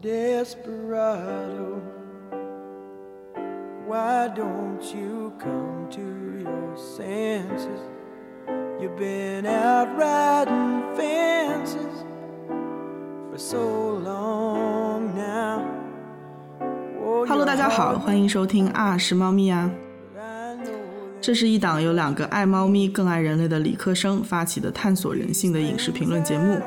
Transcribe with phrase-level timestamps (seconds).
[0.00, 1.80] desperado.
[3.86, 7.80] Why don't you come to your senses?
[8.80, 12.04] You've been out riding fences
[13.30, 15.64] for so long now.
[17.00, 19.70] Oh, Hello，大家好，欢迎收听啊是猫咪啊。
[21.20, 26.60] 这是一档由两个爱猫咪更爱人类的理科生发起的探索人性的影视评论节目。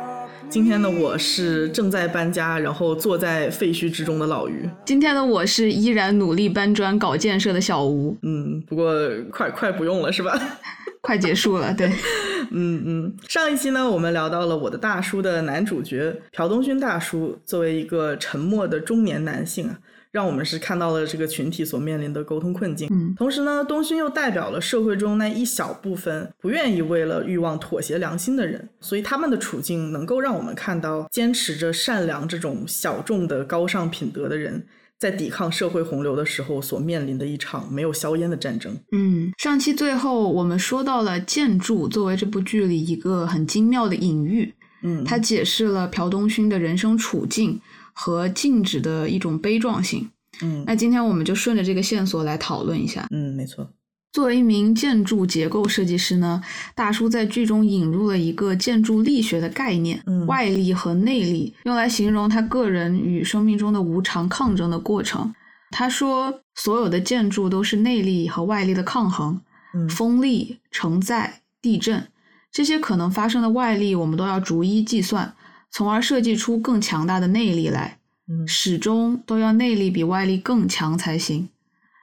[0.52, 4.70] 今天的我是正在搬家，然后坐在废墟之中的老于。
[4.84, 8.94] 今天的我是依然努力搬砖搞建设的小吴，嗯，不过
[9.32, 10.38] 快快不用了是吧？
[11.00, 11.88] 快结束了，对，
[12.52, 19.80] 嗯嗯，上一期呢，我们聊到了我的大叔的男主角朴东勋大叔，作为一个沉默的中年男性啊，
[20.12, 22.88] 让我们是看到了这个群体所面临的沟通困境。
[22.92, 34.66] 嗯，同时呢，东勋又代表了社会中那一小部分不愿意为了欲望妥协良心的人，所以他们的处境能够让我们看到坚持着善良这种小众的高尚品德的人。
[35.00, 38.78] 在抵抗社会洪流的时候，所面临的一场没有硝烟的战争。
[38.92, 47.60] 嗯，上期最后我们说到了建筑作为这部剧里一个很精妙的隐喻，嗯，它解释了朴东勋的人生处境
[47.94, 50.10] 和静止的一种悲壮性。
[50.42, 53.06] 嗯那今天我们就顺着这个线索来讨论一下。
[53.12, 53.70] 嗯，没错。
[54.14, 56.42] 作为一名建筑结构设计师呢，
[56.76, 65.34] 大叔在剧中引入了一个建筑力学的概念，嗯外力和内力，用来形容他个人与生命中的无常抗争的过程。
[65.70, 69.40] 他说，所有的建筑都是内力和外力的抗衡，
[69.74, 72.10] 嗯风力、承载、地震
[72.52, 75.34] 这些可能发生的外力，我们都要逐一计算，
[75.72, 77.98] 从而设计出更强大的内力来。
[78.28, 81.50] 嗯始终都要内力比外力更强才行。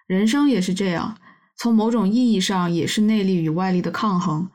[0.07, 1.17] 人生也是这样，
[1.57, 4.49] 从某种意义上也是内力与外力的抗衡。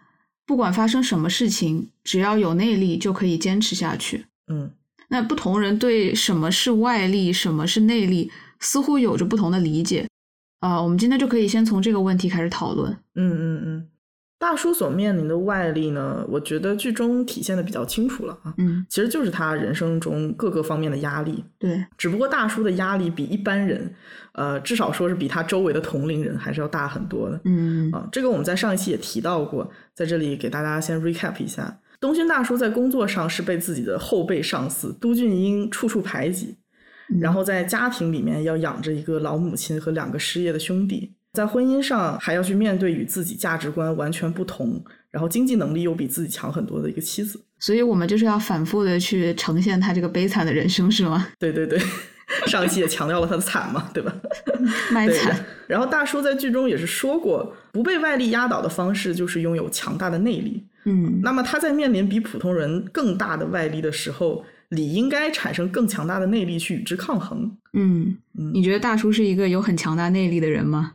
[0.46, 4.25] 不管发生什么事情，只要有内力就可以坚持下去。
[4.51, 4.72] 嗯
[5.07, 10.07] 那不同人对什么是外力，什么是内力，似乎有着不同的理解。
[10.59, 12.91] 啊、我们今天就可以先从这个问题开始讨论。
[13.16, 13.88] 嗯嗯嗯，
[14.44, 21.42] 大叔所面临的外力呢，我觉得剧中体现的比较清楚了啊，嗯，其实就是他人生中各个方面的压力。
[21.58, 23.96] 对，只不过大叔的压力比一般人，
[24.34, 27.40] 呃，至少说是比他周围的同龄人还是要大很多的。
[27.46, 31.80] 嗯啊，这个我们在上一期也提到过，在这里给大家先 recap 一下。
[32.02, 36.58] 东勋大叔在工作上是被自己的后辈上司都俊英处处排挤，
[37.22, 47.44] 然后在家庭里面要养着一个老母亲和两个失业的兄弟，在婚姻上还要去面对与自己价值观完全不同，然后经济能力又比自己强很多的一个妻子。
[47.59, 51.27] 所以我们就是要反复的去呈现他这个悲惨的人生，是吗？
[51.39, 51.79] 对对对，
[52.45, 54.13] 上一期也强调了他的惨嘛，对吧？
[54.94, 55.44] 卖惨。
[55.66, 60.63] 然后大叔在剧中也是说过，不被外力压倒的方式就是拥有强大的内力。
[60.85, 67.50] 嗯那么他在面临比普通人更大的外力的时候，理应该产生更强大的内力去与之抗衡。
[67.71, 70.94] 嗯，嗯你觉得大叔是一个有很强大内力的人吗？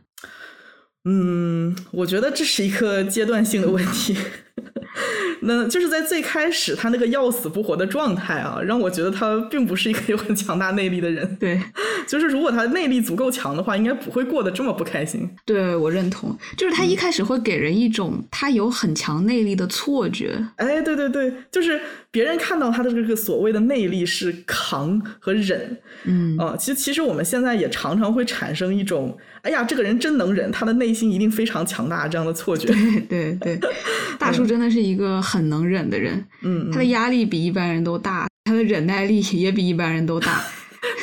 [1.05, 4.15] 嗯，我觉得这是一个阶段性的问题。
[5.41, 11.37] 那就是在最开始他那个要死不活的状态啊，让我觉得他并不是一个有很强大内力的人。
[11.39, 11.61] 对，
[12.05, 15.29] 就是如果他内力足够强的话，应该不会过得这么不开心。
[15.45, 20.45] 对我认同，就是他一开始会给人一种他有很强内力的错觉。
[20.57, 21.79] 哎，对对对，就是
[22.11, 26.35] 别人看到他的这个所谓的内力是扛和忍，嗯。
[26.37, 32.67] 啊、其实其实我们现在也常常会产生一种，哎呀，这个人真能忍，他的内心一定非常强大这样的错觉。
[33.07, 33.59] 对对，
[34.17, 40.43] 大叔真的是一个很能忍的人，嗯，他的压力比一般人都大，他的忍耐力也比一般人都大，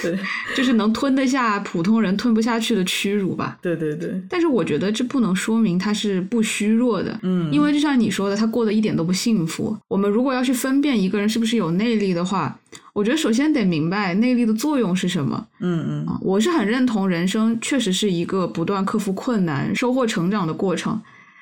[0.03, 0.19] 对
[0.55, 3.59] 就是能吞得下普通人吞不下去的屈辱吧。
[3.61, 9.77] 对对对，但是我觉得这不能说明他是不虚弱的，嗯，因为就像你说的，他过得一点都不幸福。
[9.89, 12.59] 我们如果要去分辨一个人是不是有内力的话，
[12.93, 15.47] 我觉得首先得明白内力的作用是什么。
[15.61, 21.01] 嗯嗯啊，我是很认同人生确实是一个不断克服困难、收获成长的过程，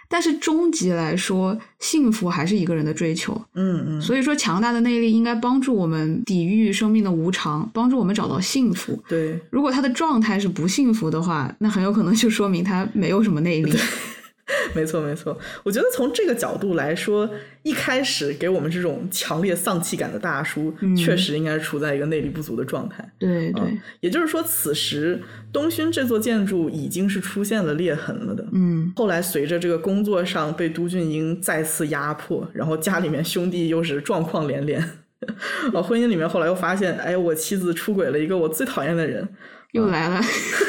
[0.09, 3.41] 但是终极来说，幸福还是一个人的追求。
[3.55, 9.03] 嗯嗯，所以说，强大的内力应该帮助我们抵御生命的无常，帮助我们找到幸福。
[9.09, 13.73] 对如果他的状态是不幸福的话，那很有可能就说明他没有什么内力。
[14.75, 15.38] 没错没错。
[15.62, 17.29] 我觉得从这个角度来说，
[17.62, 23.08] 一开始给我们这种强烈丧气感的大叔，嗯确实应该是处在一个内力不足的状态。
[23.19, 28.46] 对对，嗯，也就是说，此时东勋这座建筑已经是出现了裂痕了的。
[28.52, 34.79] 嗯后来随着这个工作上被都俊英再次压迫，然后家里面兄弟又是状况连连，
[35.73, 39.26] 啊，婚姻里面后来又发现，哎，我妻子出轨了一个我最讨厌的人，
[39.75, 40.21] 又来了，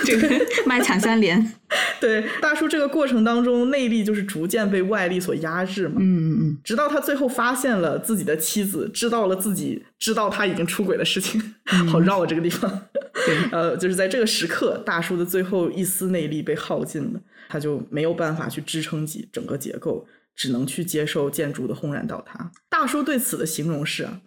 [0.03, 0.27] 这个
[0.65, 1.53] 卖惨三连。
[2.01, 5.97] 对，大叔这个过程当中，内力就是逐渐被外力所压制嘛。
[5.99, 11.39] 嗯嗯嗯，直到他最后发现了自己的妻子，知道了自己知道他已经出轨的事情，
[11.87, 12.81] 好绕啊这个地方。
[13.13, 22.51] 对，呃，就是在这个时刻，大叔的最后一丝内力被耗尽了，他就没有办法去支撑起整个结构，只能去接受建筑的轰然倒塌。
[22.69, 24.21] 大叔对此的形容是啊，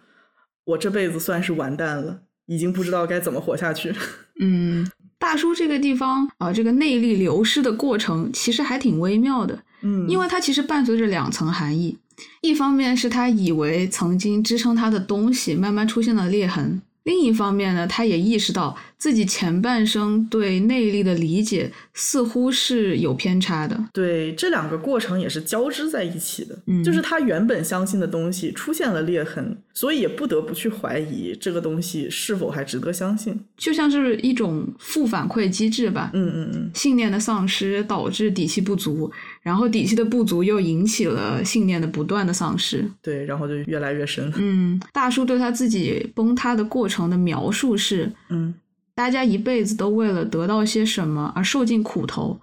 [0.63, 3.93] 我这辈子算是完蛋了，已经不知道该怎么活下去。
[4.39, 11.97] 嗯，大叔这个地方啊、这个内力流失的过程其实还挺微妙的，嗯，因为它其实伴随着两层含义。
[12.41, 23.85] 一方面是他以为曾经支撑他的东西慢慢出现了裂痕，另一方面呢，他也意识到自己前半生对内力的理解似乎是有偏差的。
[23.93, 26.55] 对，这两个过程也是交织在一起的。
[26.67, 33.39] 嗯就是他原本相信的东西出现了裂痕，所以也不得不去怀疑这个东西是否还值得相信。
[33.55, 36.11] 就像是一种负反馈机制吧。
[36.13, 39.09] 嗯嗯嗯，信念的丧失导致底气不足，
[39.41, 42.85] 然后底气的不足又引起了信念的不断的丧失。
[43.01, 44.29] 对，然后就越来越深。
[44.35, 48.53] 嗯，大叔对他自己崩塌的过程的描述是：嗯
[48.99, 52.37] 大家一辈子都为了得到些什么而受尽苦头，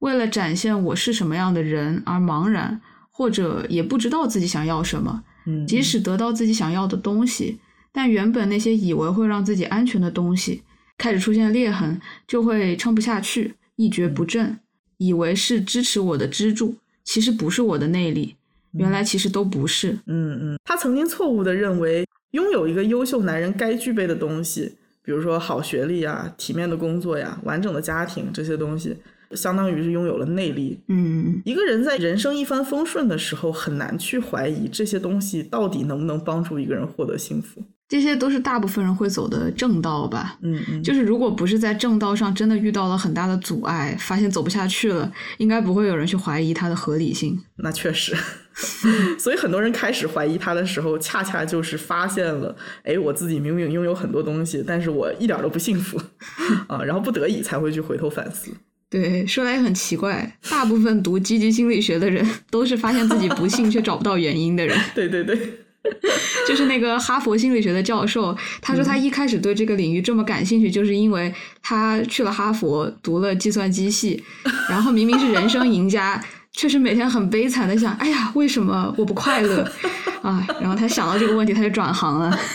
[0.00, 2.78] 为了展现我是什么样的人而茫然，
[3.10, 5.24] 或者也不知道自己想要什么。
[5.46, 7.58] 嗯，即使得到自己想要的东西，
[7.90, 10.60] 但原本那些以为会让自己安全的东西
[10.98, 11.98] 开始出现裂痕，
[12.28, 14.58] 就会撑不下去，一蹶不振。
[14.98, 18.36] 以为是支持我的支柱，其实不是我的内力，
[18.72, 19.92] 原来其实都不是。
[20.04, 24.74] 嗯嗯，他曾经错误的认为拥有一个优秀男人该具备的东西，
[25.04, 28.96] 比如说好学历呀、体面的工作呀、完整的家庭这些东西，
[29.32, 30.80] 相当于是拥有了内力。
[30.88, 37.62] 嗯一个人在人生一帆风顺的时候，很难去怀疑这些东西到底能不能帮助一个人获得幸福。
[37.92, 40.38] 这些都是大部分人会走的正道吧。
[40.40, 47.38] 嗯嗯，就是如果不是在正道上真的遇到了很大的阻碍，发现走不下去了，应该不会有人去怀疑它的合理性。
[47.56, 48.16] 那确实。
[49.20, 56.00] 所以很多人开始怀疑他的时候，恰恰就是发现了，哎，我自己明明拥有很多东西，但是我一点都不幸福
[56.68, 58.50] 啊，然后不得已才会去回头反思。
[58.88, 64.78] 对，说来也很奇怪，大部分读积极心理学的人 都是发现自己不幸却找不到原因的人。
[64.94, 65.36] 对对对，
[66.46, 71.32] 就是那个哈佛心理学的教授，他说他一开始对这个领域这么感兴趣，就是因为
[71.62, 74.22] 他去了哈佛读了计算机系，
[74.68, 79.68] 然后明明是人生赢家，却是每天很悲惨的想，哎呀，为什么我不快乐
[80.22, 80.46] 啊？
[80.60, 82.38] 然后他想到这个问题，他就转行了。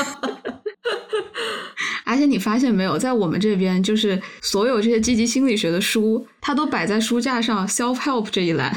[2.05, 8.73] 而且你发现没有，在我们这边，就是所有这些积极心理学的书，它都摆在书架上 self help 这一栏，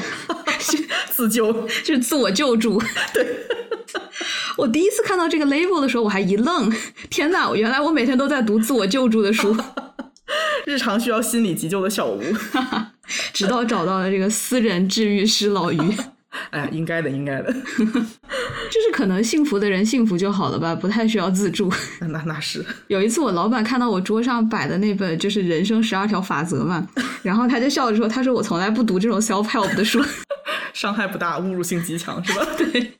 [1.09, 1.53] 自救。
[1.83, 2.77] 就是自我救助。
[3.13, 3.25] 对，
[4.57, 6.71] 我第一次看到这个 label 的时候，我还一愣，
[7.09, 9.55] 天呐，原来我每天都在读自我救助的书，
[10.65, 12.21] 日常需要心理急救的小吴。
[13.33, 15.77] 直到找到了这个私人治愈师老于。
[16.51, 17.51] 哎呀，应该的，应该的。
[17.51, 17.59] 就
[18.79, 21.69] 是可能幸福的人幸福就好了吧，不太需要自助。
[21.99, 22.65] 那那那是。
[22.87, 26.87] 有一次，我老板看到我桌上摆的那本就是《人生十二条法则》嘛，
[27.21, 30.01] 然后他就笑着说：“他说我从来不读这种 self help 的书。
[30.73, 32.47] 伤害不大，侮辱性极强，是吧？
[32.57, 32.93] 对。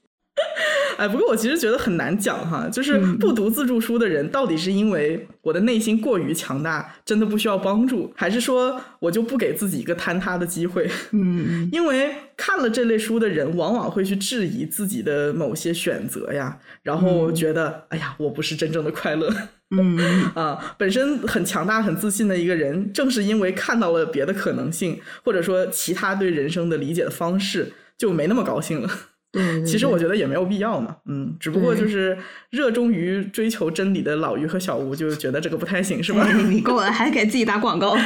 [0.98, 19.34] 哎，不过我其实觉得很难讲哈，就是不读自助书的人，到底是因为我的内心过于强大，真的不需要帮助，还是说我就不给自己一个坍塌的机会？”嗯， 因为看了这类书的人，往往会去质疑自己的某些选择呀，然后觉得，哎呀，我不是真正的快乐。
[19.74, 19.98] 嗯
[20.36, 28.90] 啊，本身很强大、很自信的一个人，正是因为看到了别的可能性，或者说其他对人生的理解的方式，就没那么高兴了。
[29.32, 32.18] 对，其实我觉得也没有必要嘛，嗯，只不过就是
[32.50, 36.24] 热衷于追求真理的老于和小吴就觉得这个不太行，是吧？
[36.24, 37.96] 哎 你够了，还给自己打广告。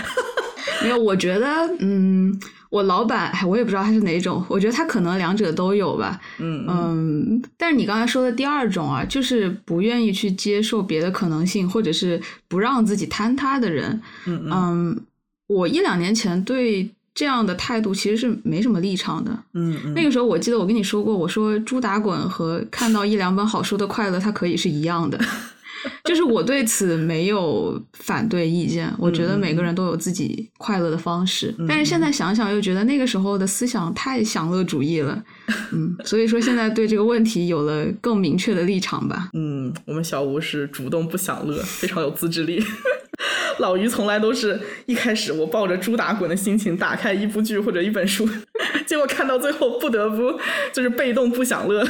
[0.84, 1.48] 没有，我觉得，
[1.80, 2.38] 嗯，
[2.70, 6.20] 我老板，哎，我也不知道他是哪种，我觉得他可能两者都有吧。
[6.38, 14.00] 嗯嗯，但是你刚才说的第二种啊，就是不愿意去接受别的可能性，或者是不让自己坍塌的人。
[14.26, 15.02] 嗯嗯嗯，
[15.48, 19.32] 我一两年前对这样的态度其实是没什么立场的。
[19.54, 25.18] 嗯嗯，那个时候我记得我跟你说过，我说猪打滚和看到一两本好书的快乐，它可以是一样的。
[26.04, 31.54] 就是我对此没有反对意见，我觉得每个人都有自己快乐的方式。
[31.68, 35.24] 但是现在想想，又觉得那个时候的思想太享乐主义了，
[35.72, 39.30] 嗯，所以说现在对这个问题有了更明确的立场吧。
[39.34, 42.60] 嗯，我们小吴是主动不享乐，非常有自制力。
[43.60, 48.28] 老于从来都是一开始我抱着猪打滚的心情打开一部剧或者一本书，
[48.86, 50.40] 结果看到最后不得不
[50.74, 51.86] 就是被动不享乐。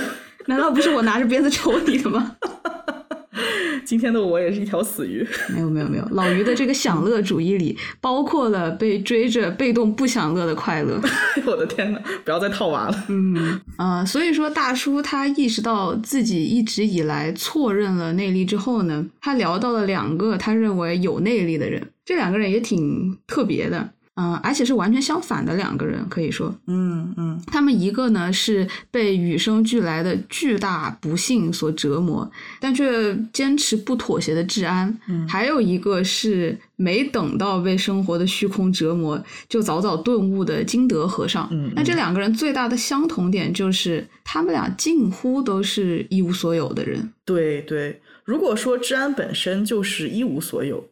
[0.47, 2.35] 难道不是我拿着鞭子抽你的吗？
[3.87, 5.25] 今天的我也是一条死鱼。
[5.53, 10.99] 没有没有没有，老于的这个享乐主义里包括了被追着被动不享乐的快乐。
[11.45, 13.05] 我的天呐，不要再套娃了。
[13.07, 23.91] 嗯呃，所以说大叔他意识到自己一直以来错认了内力之后呢，他聊到了两个他认为有内力的人，这两个人也挺特别的。
[24.15, 32.29] 嗯、而且是完全相反的两个人，可以说，嗯嗯他们一个呢是被与生俱来的巨大不幸所折磨，
[32.61, 41.47] 但却坚持不妥协的治安；嗯还有一个是没等到被生活的虚空折磨，就早早顿悟的金德和尚。
[41.51, 47.11] 嗯那这两个人最大的相同点就是，他们俩近乎都是一无所有的人。
[47.25, 48.01] 对对。
[48.23, 50.83] 如果说治安本身就是一无所有，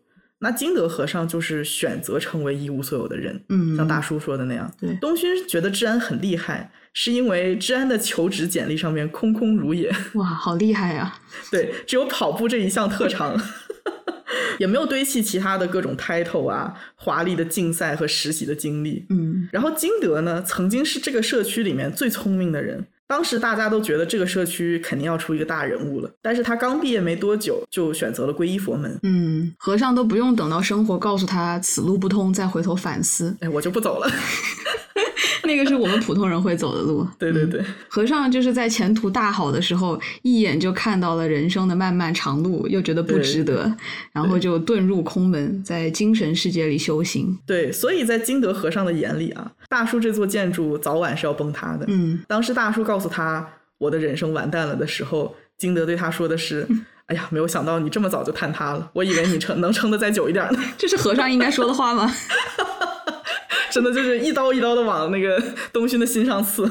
[0.43, 3.41] 那金德和尚就是选择成为一无所有的人。
[3.49, 11.17] 嗯，像大叔说的那样，对东勋觉得治安很厉害，是因为治安的求职简历上面空空如也，哇，好厉害呀、
[11.49, 13.39] 对，只有跑步这一项特长，
[14.59, 19.05] 也没有堆砌其他的各种 title 啊、华丽的竞赛和实习的经历。
[19.09, 22.85] 嗯然后金德呢，曾经是这个社区里面最聪明的人。
[23.13, 28.97] 当时大家都觉得这个社区肯定要出一个大人物了，但是他刚毕业没多久就选择了皈依佛门。
[29.03, 34.09] 嗯，和尚都不用等到生活告诉他此路不通，再回头反思，哎，我就不走了。
[35.43, 37.05] 那个是我们普通人会走的路。
[37.19, 43.71] 对对对，和尚就是在前途大好的时候，一眼就看到了人生的漫漫长路，又觉得不值得，
[44.11, 47.37] 然后就遁入空门，在精神世界里修行。
[47.45, 51.85] 对，所以在金德和尚的眼里啊，大叔这座建筑早晚是要崩塌的。
[51.89, 53.47] 嗯，当时大叔告诉他
[53.77, 56.65] 我的人生完蛋了的时候，金德对他说的是
[57.07, 60.59] ：“哎呀，没有想到你这么早就坍塌了，我以为你撑能撑得再久一点呢。
[60.77, 62.09] 这是和尚应该说的话吗？”
[63.73, 66.69] 真的就是一刀一刀的往那个东勋的心上刺。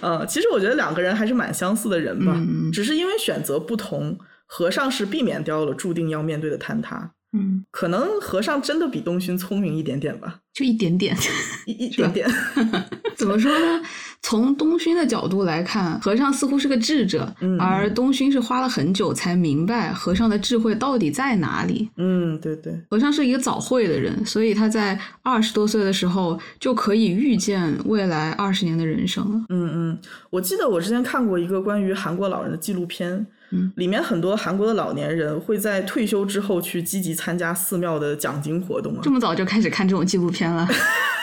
[0.00, 7.12] 呃，其实我觉得两个人还是蛮相似的人吧，嗯只是因为选择不同，和尚是避免掉了注定要面对的坍塌。
[7.32, 11.16] 嗯，可能和尚真的比东勋聪明一点点吧，就一点点。
[11.66, 12.28] 一一 点点。
[13.16, 13.80] 怎么说呢？
[14.30, 21.90] 从东勋的角度来看，和尚似乎是个智者，嗯而东勋是花了很久才明白和尚的智慧到底在哪里。
[21.96, 29.44] 嗯，对对，和尚是一个早慧的人，所以他在二十多岁的时候就可以预见未来二十年的人生了。
[29.48, 29.98] 嗯嗯，
[30.30, 40.68] 我记得我之前看过一个关于韩国老人的纪录片，嗯，里面很多韩国的老年人会在退休之后去积极参加寺庙的讲经活动啊这，么早就开始看这种纪录片了，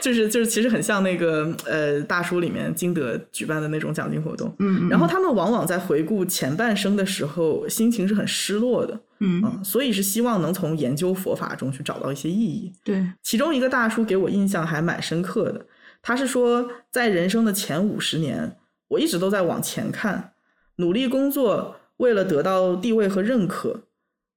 [0.00, 4.54] 就是就是其实很像那个呃大叔里面金德举办的那种奖金活动。
[4.58, 12.72] 嗯，然后他们往往在回顾前半生的时候，心情是很失落的，嗯，嗯，所以是希望能从研究佛法中去找到一些意义。
[12.84, 15.66] 对，其中一个大叔给我印象还蛮深刻的，
[16.02, 18.56] 他是说，在人生的前五十年，
[18.88, 20.32] 我一直都在往前看，
[20.76, 23.84] 努力工作，为了得到地位和认可，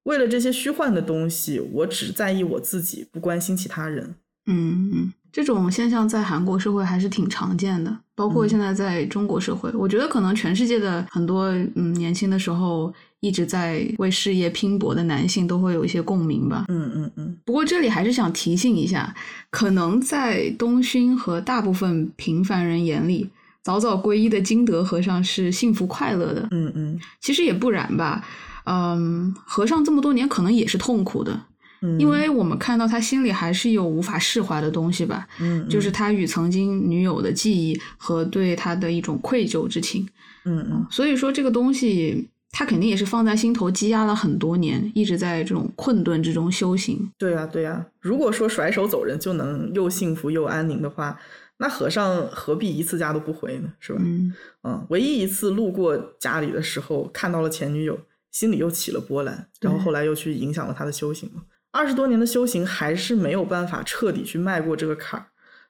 [0.03, 4.15] 为了这些虚幻的东西，我只在意我自己，不关心其他人。
[4.47, 11.45] 嗯嗯，这种现象在韩国社会还是挺常见的，包括嗯现在在中国社会，我觉得可能全世界的很多
[11.75, 16.65] 嗯年轻的时候一直在为事业拼搏的男性都会有一些共鸣吧。
[16.67, 19.13] 嗯嗯嗯不过这里还是想提醒一下，
[19.50, 23.29] 可能在东勋和大部分平凡人眼里，
[23.62, 26.48] 早早皈依的金德和尚是幸福快乐的。
[26.51, 28.25] 嗯嗯其实也不然吧，
[28.65, 31.39] 嗯，和尚这么多年可能也是痛苦的，
[31.81, 40.07] 嗯，因为我们看到他心里还是有无法释怀的东西吧，嗯就是他与曾经女友的记忆和对他的一种愧疚之情。
[40.45, 42.29] 嗯嗯所以说这个东西。
[42.51, 47.07] 他肯定也是放在心头积压了很多年，一直在这种困顿之中修行。
[47.15, 51.15] 对呀、对呀、如果说甩手走人就能又幸福又安宁的话，
[51.57, 53.71] 那和尚何必一次家都不回呢？
[53.79, 54.01] 是吧？
[54.03, 54.33] 嗯
[54.63, 58.00] 嗯，唯一一次路过家里的时候，看到了前女友，
[58.31, 61.43] 心里又起了波澜，然后后来又去影响了他的修行嘛。
[61.71, 65.27] 二十多年的修行，还是没有办法彻底去迈过这个坎儿，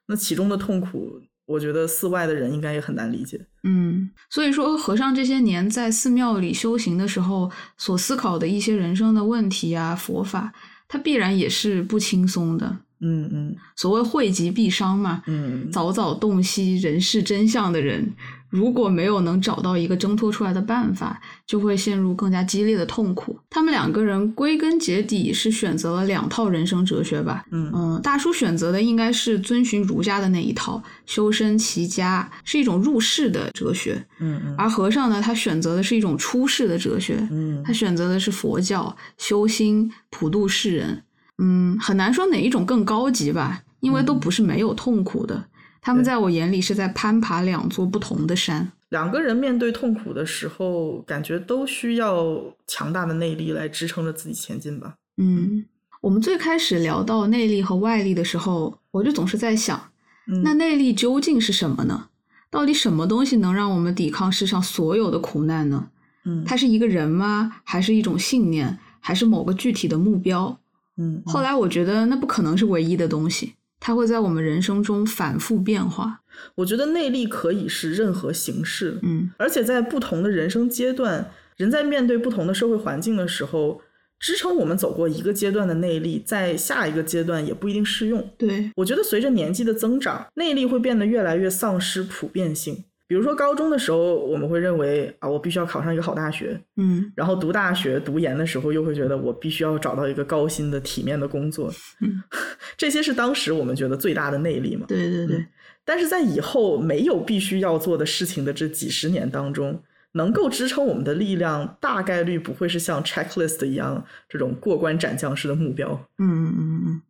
[0.07, 3.45] 那其中的痛苦，我觉得寺外的人应该也很难理解。
[3.63, 10.53] 嗯，所以说和尚这些年在寺庙里修行的时候，所思考的一些人生的问题啊、佛法，
[10.87, 12.77] 他必然也是不轻松的。
[13.01, 18.13] 嗯嗯所谓惠及必伤嘛，嗯，早早洞悉人世真相的人，
[18.49, 23.39] 如果没有能找到一个挣脱出来的办法，就会陷入更加激烈的痛苦。
[23.49, 27.45] 他们两个人归根结底是选择了两套人生哲学吧。
[27.51, 34.03] 嗯嗯，大叔选择的应该是遵循儒家的那一套，修身齐家，是一种入世的哲学。
[34.19, 41.01] 嗯嗯而和尚呢，他选择的是一种出世的哲学，嗯他选择的是佛教，修心，普度世人。
[41.39, 45.45] 嗯，很难说哪一种更高级吧，因为都不是没有痛苦的。
[45.81, 48.71] 他们在我眼里是在攀爬两座不同的山。
[48.89, 54.95] 两个人面对痛苦的时候，感觉都需要强大的内力来支撑着自己前进吧。
[55.17, 55.65] 嗯，
[56.01, 59.79] 我们最开始聊到内力和外力的时候，我就总是在想，
[60.27, 62.07] 嗯那内力究竟是什么呢？
[62.51, 65.87] 到底什么东西能让我们抵抗世上所有的苦难呢？
[66.25, 67.61] 嗯它是一个人吗？
[67.63, 68.77] 还是一种信念？
[68.99, 70.59] 还是某个具体的目标？
[70.99, 76.21] 嗯，后来我觉得那不可能是唯一的东西，它会在我们人生中反复变化。
[76.55, 83.81] 我觉得内力可以是任何形式，嗯而且在不同的人生阶段，人在面对不同的社会环境的时候，
[84.19, 88.29] 支撑我们走过一个阶段的内力，在下一个阶段也不一定适用。
[88.37, 92.83] 对，我觉得随着年纪的增长，内力会变得越来越丧失普遍性。
[93.09, 101.73] 比如说高中的时候，我们会认为啊，我必须要考上一个好大学；嗯然后读大学、读研的时候，又会觉得我必须要找到一个高薪的、体面的工作。
[102.01, 102.21] 嗯，
[102.77, 104.85] 这些是当时我们觉得最大的内力嘛。
[104.87, 105.47] 对对对，嗯
[105.83, 115.89] 但是在以后没有必须要做的事情的这几十年当中，能够支撑我们的力量，大概率不会是像 checklist 一样这种过关斩将式的目标。
[116.19, 117.01] 嗯嗯嗯嗯，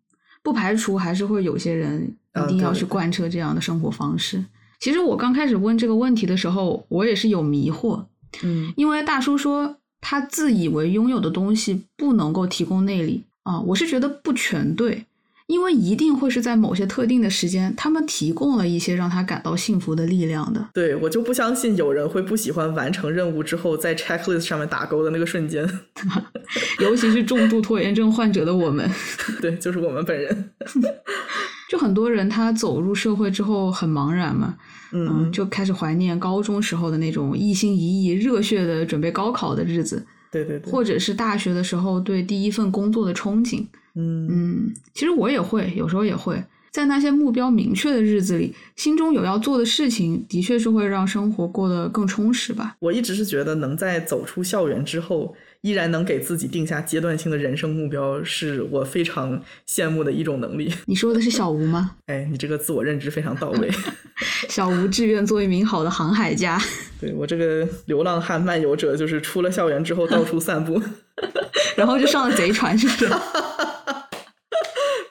[0.41, 4.45] 不排除还是会有些人一啊定要去贯彻这样的生活方式。
[4.79, 8.05] 其实我刚开始问这个问题的时候，我也是有迷惑，
[8.43, 15.05] 嗯因为大叔说他自以为拥有的东西不能够提供内力啊，我是觉得不全对，
[15.47, 20.69] 因为一定会是在某些特定的时间，他们提供了一些让他感到幸福的力量的。
[20.73, 25.67] 对我就不相信有人会不喜欢完成任务之后在 checklist 上面打勾的那个瞬间。
[26.79, 28.89] 尤其是重度拖延症患者的我们，
[29.41, 30.51] 对，就是我们本人。
[31.69, 34.57] 就很多人他走入社会之后很茫然嘛，
[34.91, 43.63] 嗯，嗯，就开始怀念高中时候的那种一心一意、热血的准备高考的日子，对对对，或者是大学的时候对第一份工作的憧憬。
[43.93, 52.75] 嗯嗯，其实我也会，有时候也会在那些目标明确的日子里，心中有要做的事情，的确是会让生活过得更充实吧。
[52.79, 60.73] 我一直是觉得能在走出校园之后，依然能给自己定下阶段性的人生目标，是我非常羡慕的一种能力。
[60.85, 61.95] 你说的是小吴吗？
[62.05, 63.69] 哎，你这个自我认知非常到位。
[64.47, 66.59] 小吴志愿做一名好的航海家，
[66.99, 70.81] 对我这个流浪汉漫游者，就是出了校园之后到处散步。
[71.75, 73.09] 然后就上了贼船，是不是？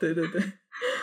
[0.00, 0.40] 对对对，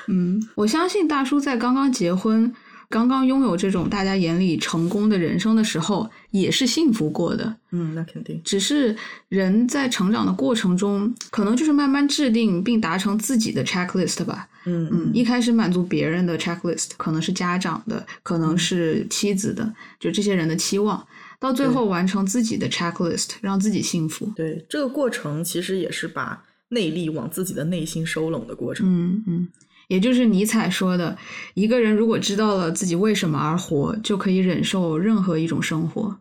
[0.08, 2.54] 嗯，我相信大叔在刚刚结婚、
[2.90, 7.56] 刚刚拥有这种大家眼里成功的人生的时候，也是幸福过的。
[7.72, 8.40] 嗯，那肯定。
[8.44, 8.96] 只是
[9.30, 14.48] 人在成长的过程中，可能就是慢慢制定并达成自己的 checklist 吧。
[14.68, 21.06] 嗯嗯，一开始满足别人的 checklist，可能是家长的，可能是妻子的，就这些人的期望，
[21.40, 24.26] 到最后完成自己的 checklist，让自己幸福。
[24.36, 28.88] 对，这个过程其实也是把内力往自己的内心收拢的过程。
[28.90, 29.48] 嗯嗯，
[29.88, 31.18] 也就是尼采说的，
[31.54, 36.18] 一个人如果知道了自己为什么而活，就可以忍受任何一种生活。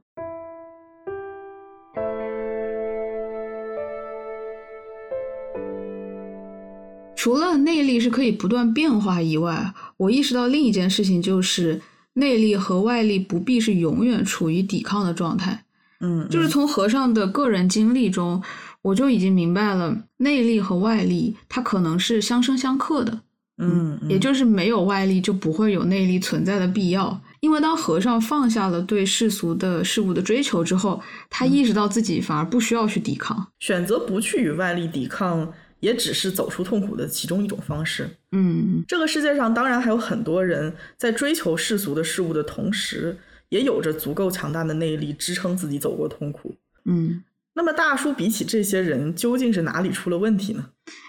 [7.17, 11.81] 除了内力是可以不断变化以外，我意识到另一件事情就是
[12.13, 15.65] 内力和外力不必是永远处于抵抗的状态。
[16.01, 18.43] 嗯，就是从和尚的个人经历中，
[18.83, 23.23] 我就已经明白了，内力和外力它可能是相生相克的。
[23.59, 27.21] 嗯，嗯也就是没有外力，就不会有内力存在的必要。
[27.41, 33.47] 因为当和尚放下了对世俗的事物的追求之后，他意识到自己反而不需要去抵抗。
[33.61, 38.09] 选择不去与外力抵抗，也只是走出痛苦的其中一种方式。
[38.33, 43.17] 嗯这个世界上当然还有很多人在追求世俗的事物的同时，
[43.51, 46.57] 也有着足够强大的内力支撑自己走过痛苦。
[46.87, 47.23] 嗯，
[47.55, 50.65] 那么大叔比起这些人，究竟是哪里出了问题呢？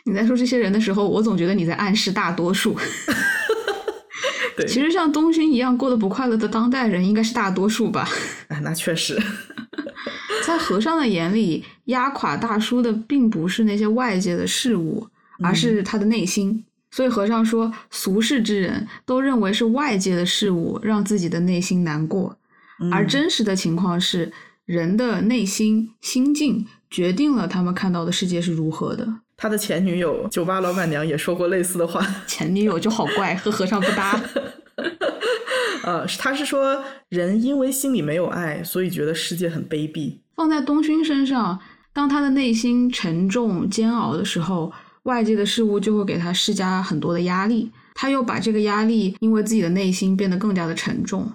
[0.05, 2.77] 你在说这些人的时候，我总觉得你在暗示大多数。
[4.55, 8.07] 对，其实像东勋一样过得不快乐的当代人，应该是大多数吧。
[8.47, 9.19] 哎，那确实，
[10.45, 15.09] 在和尚的眼里，压垮大叔的并不是那些外界的事物，
[15.43, 16.63] 而是他的内心。
[16.91, 22.37] 所以和尚说，俗世之人都认为是外界的事物让自己的内心难过，
[22.89, 24.31] 而嗯真实的情况是，
[24.65, 29.07] 人的内心心境决定了他们看到的世界是如何的。
[29.37, 32.05] 他的前女友酒吧老板娘也说过类似的话。
[32.25, 34.19] 前女友就好怪，和和尚不搭。
[35.83, 40.17] 呃，他是说人因为心里没有爱，所以觉得世界很卑鄙。
[40.35, 41.59] 放在东勋身上，
[41.93, 44.73] 当他的内心沉重煎熬的时候，
[45.03, 51.31] 外界的事物就会给他施加很多的压力，他又把这个压力因为自己的内心变得更加的沉重。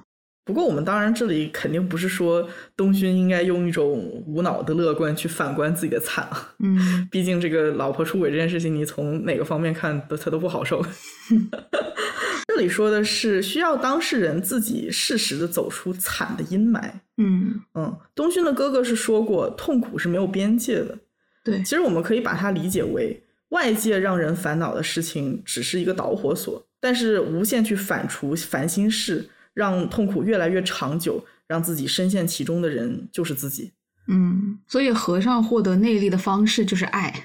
[0.51, 6.53] 不过，我们当然这里肯定不是说东勋应该用一种无脑的乐观去反观自己的惨啊。
[6.59, 10.85] 嗯 毕竟这个老婆出轨这件事情，你从哪个方面看都他都不好受。
[12.49, 16.91] 这里说的是需要当事人自己适时的走出惨的阴霾。
[17.17, 20.99] 嗯，嗯，东勋的哥哥是说过，痛苦是没有边界的。
[21.45, 33.73] 对其，实我们可以把它理解为，外界让人烦恼的事情只是一个导火索，但是无限去反刍烦心事，让痛苦越来越长久，让自己深陷其中的人就是自己。
[34.09, 37.25] 嗯，所以和尚获得内力的方式就是爱，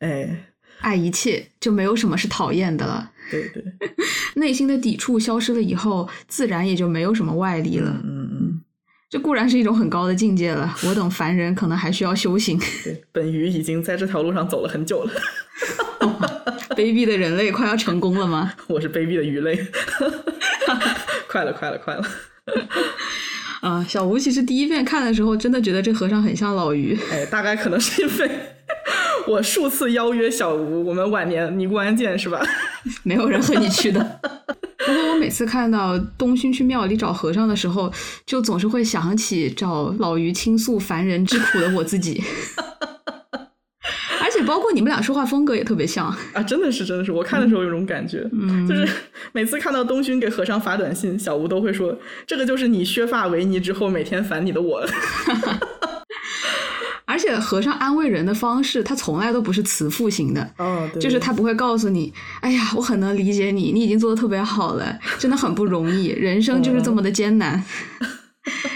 [0.00, 0.46] 哎，
[0.80, 3.12] 爱一切，就没有什么是讨厌的了。
[3.30, 3.64] 对对，
[4.36, 7.90] 内心的抵触消失了以后，自然也就没有什么外力了。
[8.02, 8.60] 嗯嗯，
[9.08, 12.58] 这固然是一种很高的境界了，我等凡人可能还需要修行。
[12.82, 15.12] 对，本鱼已经在这条路上走了很久了，
[16.74, 18.52] 卑鄙的人类快要成功了吗？
[18.66, 19.56] 我是卑鄙的鱼类，
[21.34, 22.04] 快了快了快了，
[23.60, 26.96] 啊，小吴其实第一遍看的时候，真的觉得这和尚很像老于。
[27.10, 28.30] 哎，大概可能是因为
[29.26, 32.40] 我数次邀约小吴，我们晚年尼姑庵见是吧？
[33.02, 34.20] 没有人和你去的。
[34.86, 37.92] 不过我每次看到东勋去庙里找和尚的时候，
[38.24, 42.22] 就总是会想起找老于倾诉凡人之苦的我自己。
[44.46, 48.88] 包括你们俩说话风格也特别像，啊，真的是，真的是，我看的时候有种感觉，嗯，就是
[49.32, 54.84] 每次看到东勋给和尚发短信，小吴都会说：“这个就是你削发为尼之后每天烦你的我。
[57.06, 67.62] 而且和尚安慰人的方式，他从来都不是慈父型的，”哦，对，就是他不会告诉你，哎呀，我很能理解你，你已经做的特别好了，真的很不容易，人生就是这么的艰难。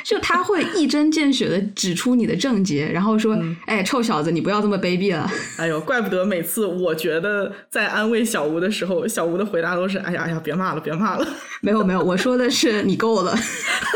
[0.08, 5.30] 就他会一针见血的指出你的症结，然后说，嗯哎，臭小子，你不要这么卑鄙了。
[5.58, 11.28] 哎呦，怪不得每次我觉得在安慰小吴的时候，小吴的回答都是：“哎呀哎呀，别骂了，别骂了。
[11.60, 13.36] 没有没有，我说的是你够了。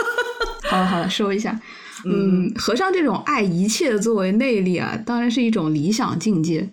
[0.69, 1.59] 好了好了，收一下。
[2.05, 6.69] 嗯，和尚这种爱一切作为内力啊，当然是一种理想境界。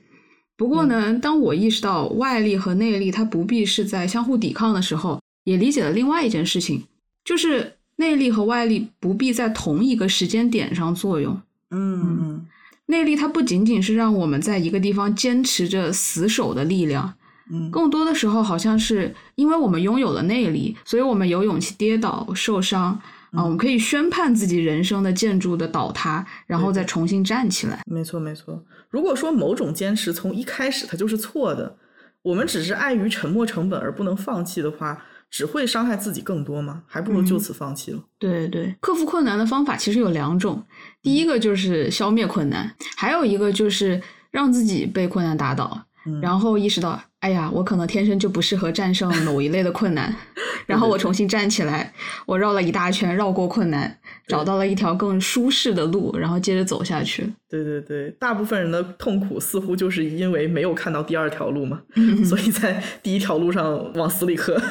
[0.58, 6.84] 不过呢，当我意识到外力和内力它不必是在相互抵抗的时候，也理解了另外一件事情，
[7.24, 11.40] 就是内力和外力不必在同一个时间点上作用。”
[11.72, 12.48] 嗯嗯
[12.88, 17.14] 内力它不仅仅是让我们在一个地方坚持着死守的力量，
[17.52, 23.00] 嗯更多的时候好像是因为我们拥有了内力，所以我们有勇气跌倒、受伤
[23.32, 27.84] 啊，我们可以宣判自己人生的建筑的倒塌，然后再重新站起来。
[27.86, 28.64] 没错没错。
[28.90, 31.76] 如果说某种坚持从一开始它就是错的，
[32.24, 36.84] 我们只是碍于沉没成本而不能放弃的话，只会伤害自己更多吗？
[36.88, 38.00] 还不如就此放弃了。
[38.18, 40.64] 对对，克服困难的方法其实有两种，
[41.02, 50.16] 第一个就是消灭困难，还有一个就是让自己被困难打倒，嗯然后意识到，哎呀，我可能天生就不适合战胜某一类的困难，
[50.66, 51.94] 然后我重新站起来，
[52.26, 57.32] 我绕了一大圈，绕过困难，找到了一条更舒适的路，然后接着走下去。
[57.50, 61.82] 对对对，大部分人的痛苦似乎就是因为没有看到第二条路嘛，
[62.24, 64.62] 所以在第一条路上往死里磕。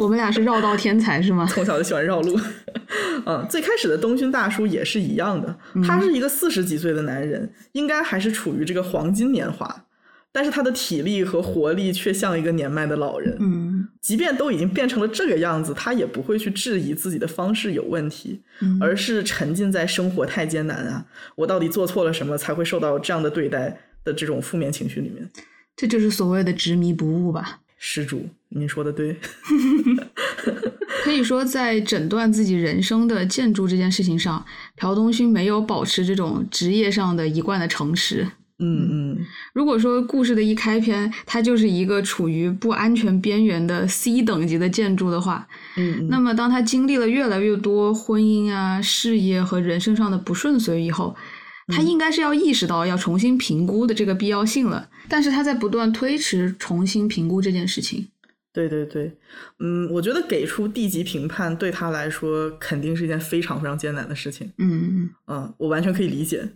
[0.00, 1.46] 我们俩是绕道天才是吗？
[1.46, 2.40] 从小就喜欢绕路。
[3.26, 5.54] 嗯，最开始的东勋大叔也是一样的，
[5.86, 9.84] 他是一个四十几岁的男人，应该还是处于这个黄金年华，
[10.32, 13.36] 但是他的体力和活力却像一个年迈的老人。
[13.40, 21.04] 嗯即便都已经变成了这个样子，他也不会去质疑自己的方式有问题，嗯而是沉浸在生活太艰难啊，
[21.36, 25.28] 我到底做错了什么才会受到这样的对待的这种负面情绪里面。
[25.76, 27.60] 这就是所谓的执迷不悟吧。
[27.82, 29.16] 施主，您说的对。
[31.02, 34.44] 可以说，在诊断自己人生的建筑这件事情上，
[34.76, 38.26] 朴东勋没有保持这种职业上的一贯的诚实。
[38.62, 51.16] 嗯嗯如果说故事的一开篇，它就是一个处于不安全边缘的 C 等级的建筑的话，嗯嗯，那么当他经历了越来越多婚姻啊、事业和人生上的不顺遂以后，
[51.68, 54.90] 他应该是要意识到要重新评估的这个必要性了。
[55.08, 58.08] 但是他在不断推迟重新评估这件事情。
[58.52, 59.16] 对对对，
[59.60, 64.52] 嗯，我觉得给出地级评判对他来说肯定是一件非常非常艰难的事情。
[64.58, 66.48] 嗯嗯，我完全可以理解，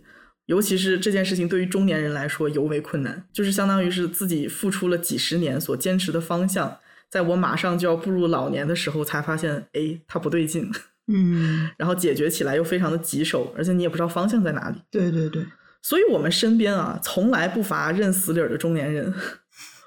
[0.46, 6.78] 尤其是这件事情对于中年人来说尤为困难，就是相当于是自己付出了几十年所坚持的方向，
[7.08, 10.68] 在我马上就要步入老年的时候才发现，哎，它不对劲，
[11.06, 14.76] 嗯， 然后解决起来又非常的棘手，而且你也不知道方向在哪里。
[14.90, 15.46] 对对对，
[15.80, 19.14] 所以我们身边啊，从来不乏认死理儿的中年人。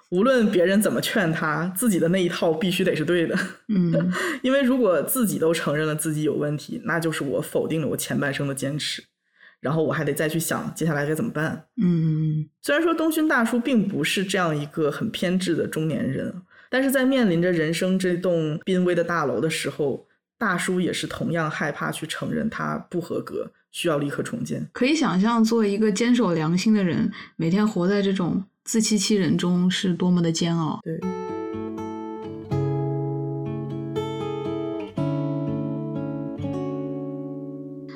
[0.09, 3.37] 无论别人怎么劝他，自己的那一套必须得是对的。
[3.67, 3.93] 嗯
[4.41, 9.03] 因为如果自己都承认了自己有问题，那就是我否定了我前半生的坚持，
[9.59, 11.65] 然后我还得再去想接下来该怎么办。
[11.81, 24.69] 嗯虽然说东勋大叔并不是这样一个很偏执的中年人，但是在面临着人生这栋濒危的大楼的时候，大叔也是同样害怕去承认他不合格，需要立刻重建。
[24.71, 30.81] 可以想象，作为一个坚守良心的人，每天活在这种自欺欺人中是多么的煎熬。
[30.83, 30.99] 对。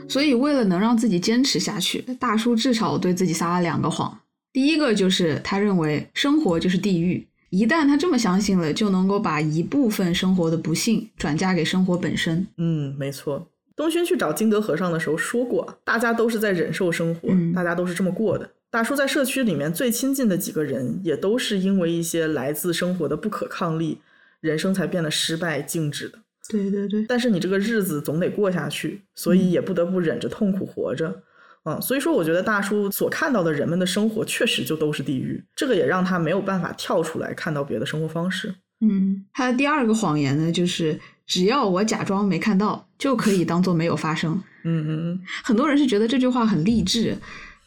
[0.08, 4.18] 所以为了能让自己坚持下去大叔至少对自己撒了两个谎。
[4.54, 12.48] 第一个就是他认为生活就是地狱一旦他这么相信了就能够把一部分生活的不幸转嫁给生活本身。
[12.58, 13.46] 嗯没错。
[13.76, 18.50] 东勋去找金德和尚的时候说过大家都是在忍受生活大家都是这么过的。
[18.72, 24.00] 大叔在社区里面最亲近的几个人，也都是因为一些来自生活的不可抗力，
[24.40, 26.18] 人生才变得失败静止的。
[26.50, 31.22] 对对对，但是你这个日子总得过下去，所以也不得不忍着痛苦活着。
[31.64, 38.56] 嗯，所以说我觉得大叔所看到的人们的生活确实就都是地狱，这个也让他没有办法跳出来看到别的生活方式。
[38.80, 44.42] 嗯，他的第二个谎言呢，就是只要我假装没看到，就可以当做没有发生。
[44.64, 47.16] 嗯嗯嗯，很多人是觉得这句话很励志，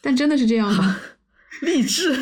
[0.05, 0.97] 但真的是这样吗？
[1.63, 2.15] 励志，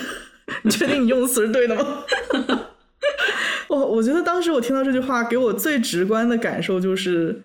[0.62, 2.04] 你确定你用的词是对的吗？
[3.68, 7.42] 我我觉得当时我听到这句话，给我最直观的感受就是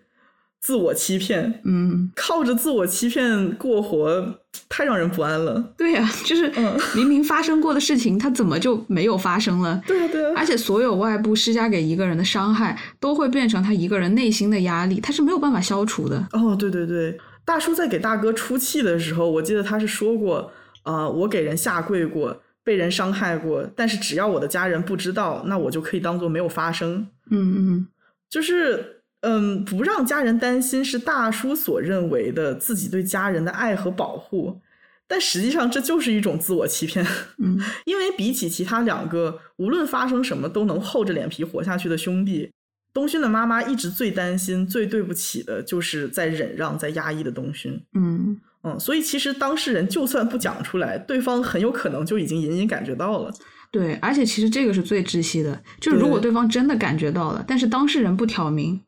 [0.59, 1.61] 自我欺骗。
[1.63, 5.73] 嗯，靠着自我欺骗过活，太让人不安了。
[5.77, 9.81] 对呀、就是嗯明明发生过的事情，它怎么就没有发生了？
[9.87, 16.27] 对啊，对啊，而且所有外部施加给一个人的伤害，都会变成他一个人内心的压力，他是没有办法消除的。
[16.33, 20.51] 哦，对对对，大叔在给大哥出气的时候，我记得他是说过，
[20.83, 27.07] 呃、我给人下跪过，被人伤害过，但是只要我的家人不知道，那我就可以当做没有发生。
[27.31, 27.87] 嗯嗯
[28.29, 34.59] 就是，嗯，不让家人担心是大叔所认为的自己对家人的爱和保护，
[35.07, 37.05] 但实际上这就是一种自我欺骗。
[37.37, 42.51] 嗯 因为比起其他两个无论发生什么都能厚着脸皮活下去的兄弟，
[42.97, 47.79] 东勋的妈妈一直最担心、最对不起的就是在忍让、在压抑的东勋。
[47.93, 53.31] 嗯嗯，所以其实当事人就算不讲出来，对方很有可能就已经隐隐感觉到了。
[53.69, 58.81] 对，而且其实这个是最窒息的，就是如果对对方真的感觉到了，但是当事人不挑明，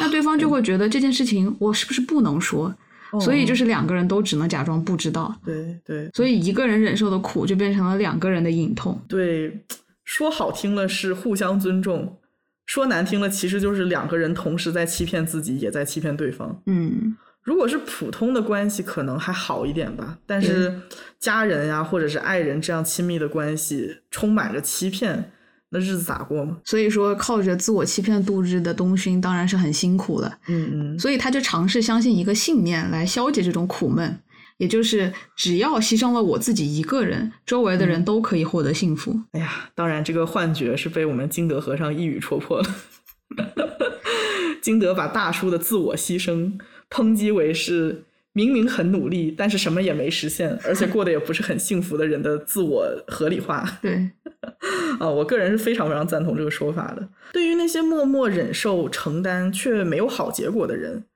[0.00, 2.74] 那对方就会觉得这件事情我是不是不能说，
[3.20, 8.98] 所以就是两个人都只能假装不知道，对对所以一个人忍受的苦就变成了两个人的隐痛。
[9.06, 9.60] 对，
[10.04, 12.16] 说好听了是互相尊重，
[12.70, 16.62] 说难听了其实就是两个人同时在欺骗自己，也在欺骗对方。
[16.66, 20.16] 嗯如果是普通的关系，可能还好一点吧。
[20.24, 20.72] 但是
[21.18, 25.32] 家人呀、或者是爱人这样亲密的关系，充满着欺骗，
[25.70, 26.58] 那日子咋过嘛？
[26.64, 34.16] 所以说靠着自我欺骗度日的东勋当然是很辛苦了，嗯嗯，所以他就尝试相信一个信念来消解这种苦闷，
[34.60, 39.18] 也就是只要牺牲了我自己一个人，周围的人都可以获得幸福。
[39.32, 42.68] 哎呀，当然这个幻觉是被我们金德和尚一语戳破了。
[44.60, 46.58] 金德把大叔的自我牺牲
[46.90, 53.78] 抨击为是明明很努力，但是什么也没实现，而且过得也不是很幸福的人的自我合理化。
[53.80, 54.10] 对，
[55.00, 57.08] 啊，我个人是非常非常赞同这个说法的。
[57.32, 61.06] 对于那些默默忍受、承担却没有好结果的人，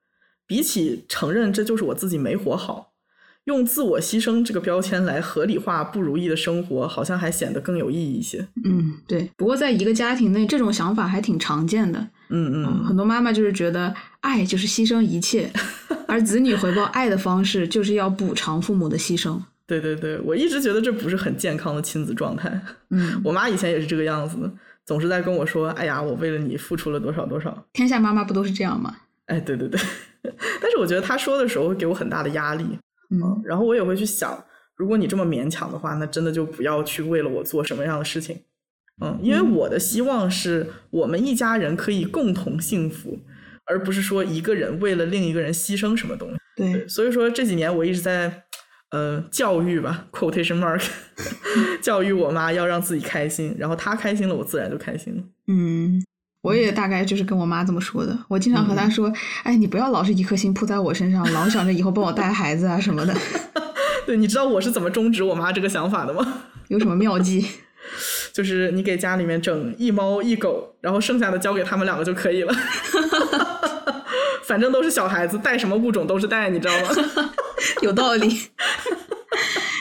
[0.46, 2.93] 比起承认这就是我自己没活好，
[3.44, 8.46] 用自我牺牲这个标签来合理化不如意的生活，好像还显得更有意义一些。
[8.64, 9.30] 嗯，对。
[9.36, 11.98] 不过在一个家庭内，这种想法还挺常见的。
[12.30, 15.50] 嗯嗯，很多妈妈就是觉得爱就是牺牲一切，
[16.08, 19.38] 而子女回报爱的方式就是要补偿父母的牺牲。
[19.66, 22.60] 对对对，我一直觉得这不是很健康的亲子状态。
[22.90, 24.50] 嗯， 我妈以前也是这个样子的，
[24.86, 27.66] 总是在跟我说：“哎呀，我为了你付出了多少多少。
[27.74, 29.80] 天下妈妈不都是这样吗？”哎，对对对，
[30.60, 32.64] 但是我觉得她说的时候会给我很大的压力。
[33.22, 34.44] 嗯然后我也会去想，
[34.76, 38.40] 如果你这么勉强的话，那真的就不要去为了我做什么样的事情。
[39.02, 43.18] 嗯，因为我的希望是我们一家人可以共同幸福，
[43.66, 46.36] 而不是说一个人为了另一个人牺牲什么东西。
[46.56, 48.44] 对，所以说这几年我一直在
[48.90, 50.80] 呃教育吧 （quotation mark）
[51.82, 55.22] 教育我妈要让自己开心，然后她开心了，我自然就开心了。
[55.48, 56.00] 嗯，
[56.44, 58.14] 我也大概就是跟我妈这么说的。
[58.28, 59.10] 我经常和她说
[59.44, 63.14] ：“哎，你不要老是一颗心扑在我身上，老想着以后帮我带孩子啊什么的。
[64.04, 66.42] 对，你知道我是怎么终止我妈这个想法的吗？
[66.68, 67.46] 有什么妙计？
[68.34, 72.54] 就是你给家里面整一猫一狗，然后剩下的交给他们两个就可以了。
[74.44, 76.90] 反正都是小孩子，带什么物种都是带，你知道吗？
[77.80, 78.28] 有道理。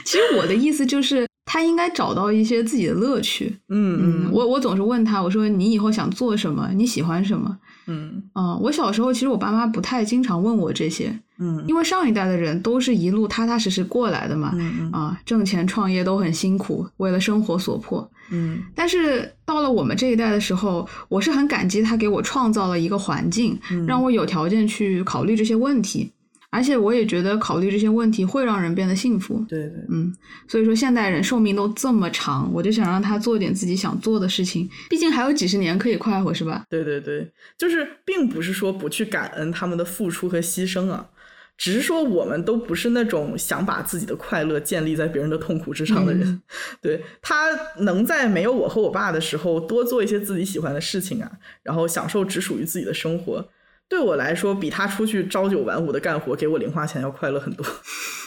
[0.06, 3.56] 其实我的意思就是，他应该找到一些自己的乐趣。
[3.70, 6.70] 嗯嗯，我我总是问他，我说你以后想做什么？
[6.74, 7.58] 你喜欢什么？
[7.88, 14.54] 嗯嗯，我小时候其实我爸妈不太经常问我这些，嗯因为上一代的人都是一路踏踏实实过来的嘛。
[14.56, 18.10] 嗯啊，挣钱创业都很辛苦，为了生活所迫。
[18.32, 26.13] 嗯但是到了我们这一代的时候，我是很感激他给我创造了一个环境，嗯让我有条件去考虑这些问题，
[26.54, 29.44] 而且我也觉得考虑这些问题会让人变得幸福。
[29.50, 30.14] 对对，嗯，
[30.48, 36.64] 所以说现代人寿命都这么长，我就想让他做点自己想做的事情，毕竟还有几十年可以快活，是吧？
[36.70, 41.10] 对对对，就是并不是说不去感恩他们的付出和牺牲啊，
[41.58, 46.28] 只是说我们都不是那种想把自己的快乐建立在别人的痛苦之上的人。
[46.28, 46.42] 嗯
[46.82, 47.48] 对他
[47.80, 51.32] 能在没有我和我爸的时候多做一些自己喜欢的事情啊，
[51.64, 53.50] 然后享受只属于自己的生活。
[53.94, 57.64] 对我来说，比他出去朝九晚五的干活给我零花钱要快乐很多。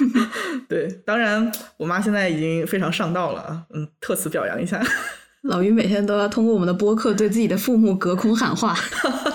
[0.70, 4.80] 对，当然我妈现在已经非常上道了啊，嗯，特此表扬一下。
[5.42, 8.76] 老于每天都要通过我们的播客对自己的父母隔空喊话，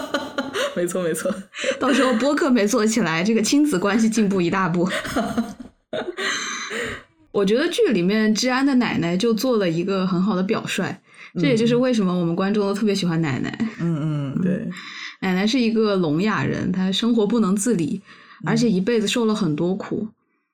[0.74, 1.30] 没错，没错。
[1.82, 4.90] 到时候播客没做起来，这个亲子关系进步一大步。
[7.34, 10.96] 我觉得剧里面治安的奶奶就做了一个很好的表率，
[11.38, 13.54] 这也就是为什么我们观众都特别喜欢奶奶。
[13.82, 14.70] 嗯嗯，对，
[15.22, 18.02] 奶奶是一个聋哑人，她生活不能自理，
[18.46, 20.08] 而且一辈子受了很多苦。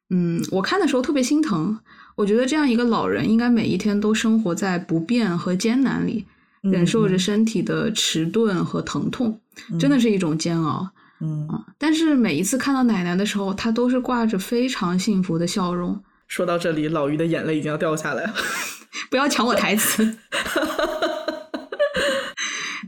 [0.09, 1.79] 嗯，我看的时候特别心疼。
[2.15, 6.25] 我觉得这样一个老人，应该每一天都生活在不便和艰难里，
[6.61, 9.39] 忍受着身体的迟钝和疼痛，
[9.79, 10.89] 真的是一种煎熬。
[11.19, 16.01] 嗯，但是每一次看到奶奶的时候，她都是挂着非常幸福的笑容。
[16.27, 18.33] 说到这里，老于的眼泪已经要掉下来了。
[19.11, 20.17] 不要抢我台词。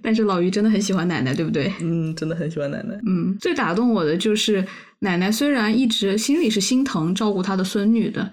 [0.02, 1.72] 但是老于真的很喜欢奶奶，对不对？
[1.82, 3.00] 嗯，真的很喜欢奶奶。
[3.08, 4.66] 嗯，最打动我的就是
[5.00, 8.32] 奶奶虽然一直心里是心疼照顾她的孙女的，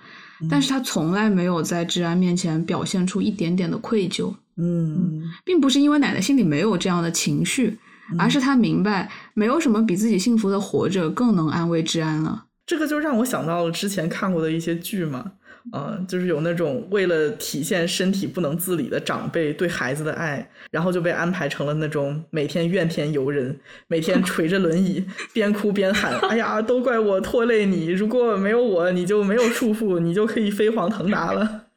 [0.50, 7.78] 但是她从来没有在治安面前表现出一点点的愧疚，嗯并不是因为奶奶心里没有这样的情绪，
[8.18, 12.44] 而是她明白没有什么比自己幸福的活着更能安慰治安了。
[12.66, 15.32] 这个就让我想到了之前看过的一些剧嘛，
[15.72, 27.88] 嗯、就是有那种为了体现身体不能自理的长辈对孩子的爱，然后就被安排成了那种每天怨天尤人，每天捶着轮椅边哭边喊：“哎呀，都怪我拖累你！
[27.88, 31.62] 如果没有我，你就没有束缚，你就可以飞黄腾达了。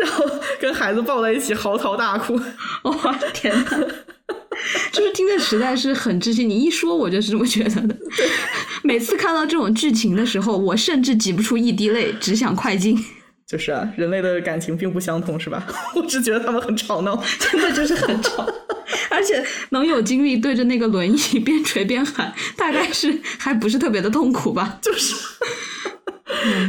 [0.00, 0.24] 然后
[0.60, 2.40] 跟孩子抱在一起嚎啕大哭。
[2.82, 3.86] 我的天呐！
[4.92, 7.96] 就是听着实在是很窒息，你一说我就是这么觉得的。
[8.86, 13.02] 每次看到这种剧情的时候，我甚至挤不出一滴泪，只想快进。
[13.46, 15.66] 就是啊，人类的感情并不相同，是吧？
[15.96, 17.22] 我只觉得他们很吵闹。
[17.38, 18.42] 真的就是很吵，
[19.10, 24.78] 而且能有精力对着那个轮椅边捶边喊，大概是还不是特别的痛苦吧。
[24.80, 25.14] 就是，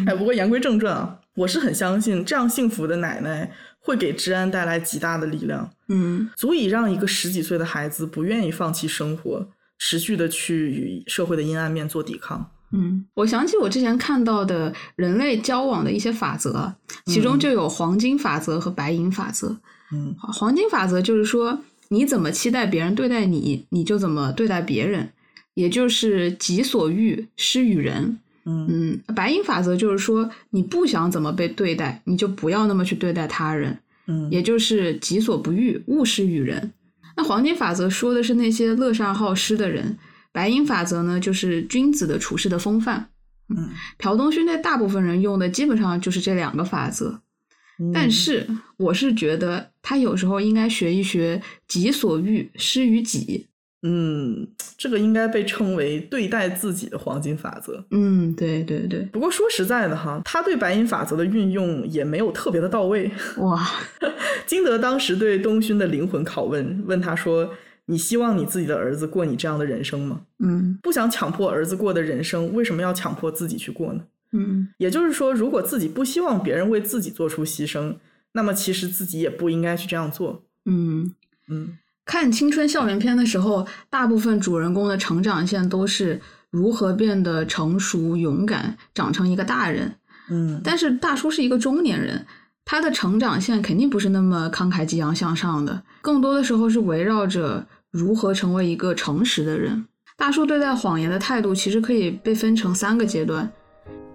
[0.06, 9.48] 哎，不过言归正传啊，我是很相信这样幸福的奶奶会给治安带来极大的力量，嗯足以让一个十几岁的孩子不愿意放弃生活，
[9.88, 12.50] 持续的去与社会的阴暗面做抵抗。
[12.72, 16.74] 嗯，我想起我之前看到的人类交往的一些法则，
[17.06, 19.56] 其中就有黄金法则和白银法则。
[19.94, 25.08] 嗯黄金法则就是说，你怎么期待别人对待你，你就怎么对待别人，
[25.54, 28.18] 也就是己所欲施于人。
[28.46, 36.74] 嗯嗯，白银法则就是说，你不想怎么被对待，你就不要那么去对待他人，嗯也就是己所不欲，勿施于人。
[37.16, 39.98] 那黄金法则说的是那些乐善好施的人，
[40.32, 43.10] 白银法则呢，就是君子的处事的风范。
[43.48, 47.22] 嗯朴东勋对大部分人用的基本上就是这两个法则，
[47.80, 48.48] 嗯但是
[48.78, 53.48] 我是觉得他有时候应该学一学己所欲施于己。
[53.88, 54.48] 嗯，
[54.80, 57.86] 这个应该被称为对待自己的黄金法则。
[57.92, 63.12] 嗯，对对对，不过说实在的哈，他对白银法则的运用也没有特别的到位。
[63.38, 63.64] 哇，
[64.48, 67.54] 金德当时对东勋的灵魂拷问，问他说
[67.86, 70.22] ：“你希望你自己的儿子过你这样的人生吗？
[70.40, 74.02] 嗯不想强迫儿子过的人生，为什么要强迫自己去过呢？”
[74.34, 77.98] 嗯也就是说，如果自己不希望别人为自己做出牺牲，
[78.32, 80.44] 那么其实自己也不应该去这样做。
[80.66, 81.14] 嗯。
[81.48, 89.96] 嗯看青春校园片的时候，大部分主人公的成长线都是如何变得成熟、勇敢，长成一个大人。
[90.30, 92.26] 嗯但是大叔是一个中年人，
[92.64, 99.86] 他的成长线肯定不是那么慷慨激昂向上的，更多的时候是围绕着如何成为一个诚实的人。
[100.18, 103.52] 大叔对待谎言的态度其实可以被分成三个阶段，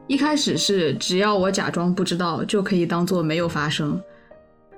[0.07, 4.01] 一开始是只要我假装不知道就可以当做没有发生，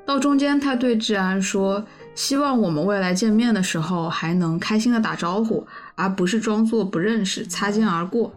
[0.05, 1.83] 到中间他对治安说，
[2.15, 8.33] 希望我们未来见面的时候还能开心的打招呼，而不是装作不认识，擦肩而过。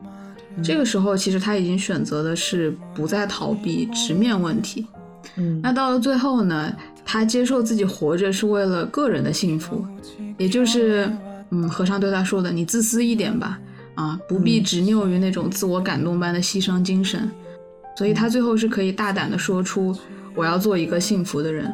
[0.64, 4.88] 这个时候，其实他已经选择的是不再逃避，直面问题。
[5.36, 6.74] 嗯那到了最后呢，
[7.04, 9.86] 他接受自己活着是为了个人的幸福，
[10.38, 11.12] 也就是，
[11.50, 13.60] 嗯，和尚对他说的：“你自私一点吧，
[13.96, 17.30] 啊，不必执拗于那种自我感动般的牺牲精神。”
[17.98, 19.94] 所以他最后是可以大胆的说出
[20.36, 21.74] ：“我要做一个幸福的人。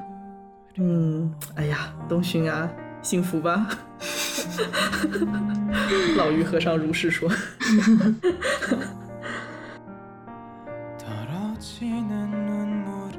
[0.76, 2.70] 嗯，哎呀，东勋啊，
[3.02, 3.66] 幸福吧？
[6.16, 7.30] 老于和尚如是说。
[10.98, 13.18] 떨어지는 눈물을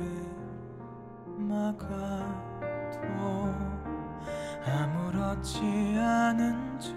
[1.37, 1.87] 막아도
[4.65, 5.61] 아무렇지
[5.97, 6.93] 않은 척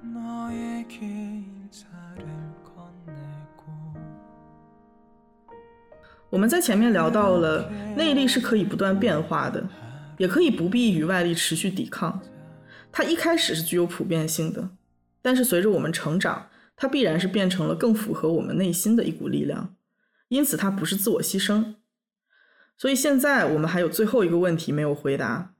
[0.00, 1.44] 너에게
[6.29, 9.67] 我们在前面聊到了内力是可以不断变化的，
[10.17, 12.21] 也可以不必与外力持续抵抗。
[12.91, 14.69] 它一开始是具有普遍性的，
[15.21, 19.75] 但是随着我们成长，它必然是变成了更符合我们内心的一股力量。
[20.27, 21.75] 因此，它不是自我牺牲。
[22.77, 25.53] 所以现在我们还有最后一个问题没有回答：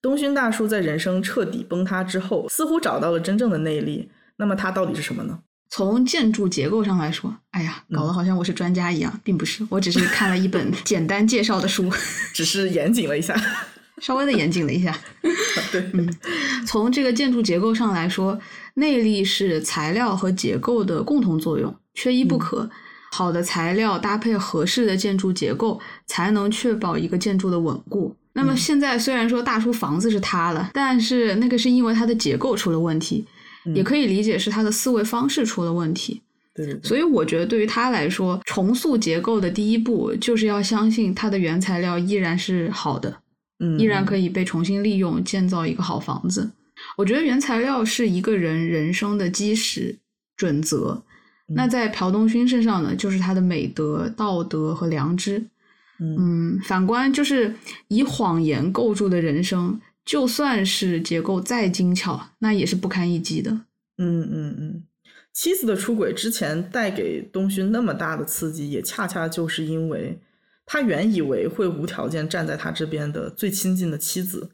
[0.00, 4.10] 东勋大叔在人生彻底崩塌之后，似乎找到了真正的内力。
[4.36, 5.42] 那么，它到底是什么呢？
[5.76, 11.90] 从建筑结构上来说，哎呀，搞得好像我是专家一样，并不是，我只是看了一本 简单介绍的书，
[12.32, 13.34] 只是严谨了一下，
[14.00, 14.96] 稍微的严谨了一下。
[15.72, 16.16] 对，嗯，
[16.64, 18.38] 从这个建筑结构上来说，
[18.74, 22.70] 内力是材料和结构的共同作用，缺一不可。
[23.10, 28.14] 好的材料搭配合适的建筑结构，才能确保一个建筑的稳固。
[28.34, 33.24] 那么现在虽然说大叔房子是塌了，但是那个是因为它的结构出了问题，
[33.72, 36.22] 也可以理解是他的思维方式出了问题。
[36.54, 36.88] 对对对。
[36.88, 43.16] 所以我觉得对于他来说，重塑结构的第一步就是要相信它的原材料依然是好的，
[43.60, 46.50] 嗯，依然可以被重新利用，建造一个好房子。
[46.96, 49.96] 我觉得原材料是一个人人生的基石
[50.36, 51.02] 准则。
[51.48, 55.44] 那在朴东勋身上呢，就是他的美德、道德和良知。
[56.00, 57.54] 嗯，反观就是
[57.88, 63.50] 以谎言构筑的人生，就算是结构再精巧，那也是不堪一击的。
[63.98, 64.84] 嗯嗯嗯，
[65.32, 70.20] 妻子的出轨之前带给东勋那么大的刺激，也恰恰就是因为
[70.66, 74.50] 他原以为会无条件站在他这边的最亲近的妻子，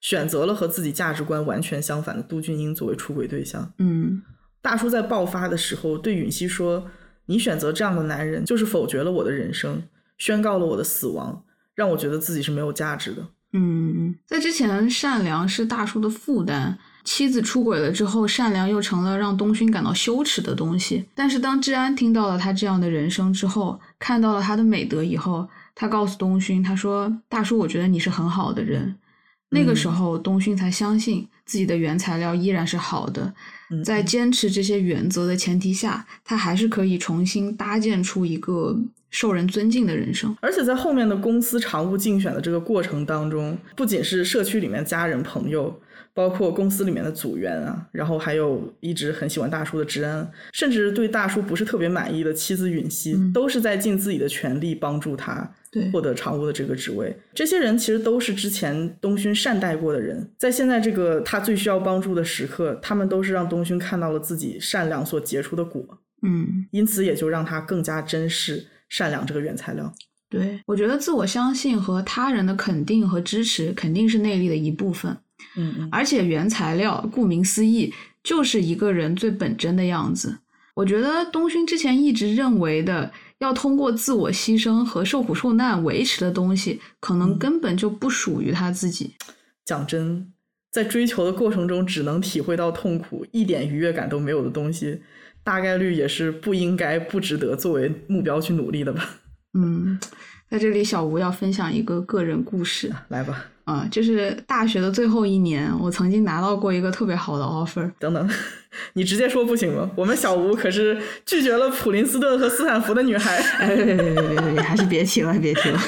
[0.00, 3.72] 选择了和自己价值观完全相反的杜俊英作为出轨对象。
[3.78, 4.22] 嗯。
[4.62, 6.90] 大叔在爆发的时候对允熙说
[7.26, 9.80] ：“你选择这样的男人，就是否决了我的人生，
[10.18, 11.44] 宣告了我的死亡，
[11.76, 13.28] 让我觉得自己是没有价值的。”
[13.58, 21.06] 嗯，在之前，善良是大叔的负担，妻子出轨了之后，善良又成了让东勋感到羞耻的东西。
[21.14, 28.94] 但是当治安听到了他这样的人生之后，看到了他的美德以后，他告诉东勋：“他说，大叔，我觉得你是很好的人。”
[29.50, 33.32] 那个时候，东勋才相信自己的原材料依然是好的。
[33.84, 38.76] 在坚持这些原则的前提下，他还是可以重新搭建出一个
[39.16, 40.36] 受人尊敬的人生。
[40.42, 45.80] 而且在后面的公司常务竞选的这个过程当中，不仅是社区里面家人朋友，
[46.12, 55.50] 包括公司里面的组员啊，然后还有一直很喜欢大叔的治安，甚至对大叔不是特别满意的妻子允熙，都是在尽自己的全力帮助他。
[55.92, 65.86] 获得常务的这个职位，这些人其实都是之前东勋善待过的人，在现在这个他最需要帮助的时刻，他们都是让东勋看到了自己善良所结出的果，
[66.22, 69.92] 嗯，因此也就让他更加珍视善良这个原材料。
[70.28, 75.16] 对，我觉得自我相信和他人的肯定和支持肯定是内力的一部分，
[75.56, 80.38] 嗯，而且原材料顾名思义就是一个人最本真的样子。
[80.74, 83.12] 我觉得东勋之前一直认为的。
[83.38, 89.14] 要通过自我牺牲和受苦受难维持的东西，可能根本就不属于他自己。
[89.62, 90.32] 讲真，
[90.72, 95.02] 在追求的过程中只能体会到痛苦，一点愉悦感都没有的东西，
[95.46, 99.08] 大概率也是不应该、不值得作为目标去努力的吧。
[99.56, 99.96] 嗯，
[100.50, 103.44] 在这里，小吴要分享一个个人故事，来吧。
[103.62, 107.88] 啊，就是大学的最后一年，我曾经拿到过一个特别好的 offer。
[108.00, 108.28] 等等，
[108.94, 109.88] 你直接说不行吗？
[109.94, 113.40] 我们小吴可是拒绝了普林斯顿和斯坦福的女孩。
[113.68, 115.80] 别别别别别，还是别提了，别提了。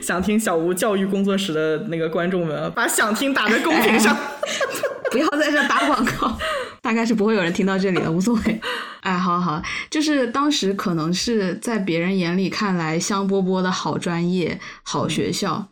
[0.00, 4.16] 想听小吴教育工作室的那个观众们，把想听打在公屏上，
[5.10, 6.38] 不要在这打广告。
[6.84, 8.60] 大概是不会有人听到这里的，无所谓。
[9.00, 15.66] 哎，好好，就是当时可能是在别人眼里看来香饽饽的好专业、好学校。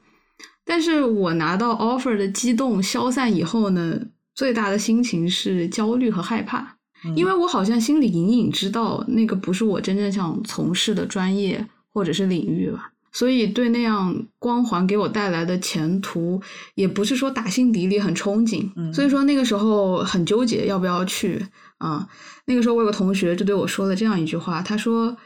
[0.65, 4.01] 但是我拿到 offer 的激动消散以后呢，
[4.35, 6.77] 最大的心情是焦虑和害怕，
[7.15, 16.43] 因为我好像心里隐隐知道那个不是我真正想从事的专业或者是领域吧，所以对那样光环给我带来的前途，
[16.75, 21.47] 也不是说打心底里很憧憬，所以说那个时候很纠结要不要去
[21.79, 22.09] 啊。
[22.47, 25.17] 那个时候我有个同学就对我说了这样一句话，他说：“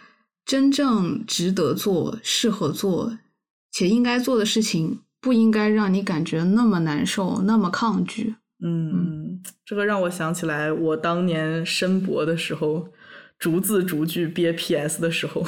[0.44, 3.16] 真正值得做、适合做
[3.72, 8.36] 且应该做的事情。”不应该让你感觉那么难受，那么抗拒。
[8.64, 12.86] 嗯，这个让我想起来，我当年申博的时候，
[13.36, 15.44] 逐字逐句憋 PS 的时候，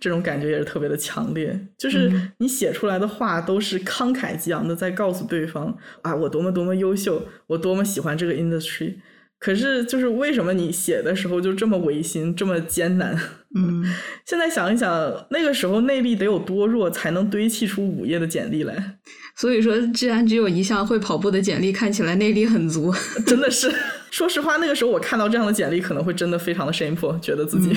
[0.00, 1.58] 这种感觉也是特别的强烈。
[1.78, 8.94] 就是你写出来的话都是慷慨激昂的，在告诉对方啊，我多么多么优秀，我多么喜欢这个 industry。
[9.38, 13.14] 可是，就是为什么你写的时候就这么违心，这么艰难？
[13.54, 13.84] 嗯，
[14.24, 14.90] 现在想一想，
[15.30, 18.96] 那个时候内力得有多弱，才能堆砌出五页的简历来？
[19.36, 22.92] 所以说，既然只有一项会跑步的简历看起来内力很足，
[23.26, 23.70] 真的是。
[24.10, 27.68] 说实话，那个时候我看到这样的简历，可能会真的非常的 shameful，觉得自己。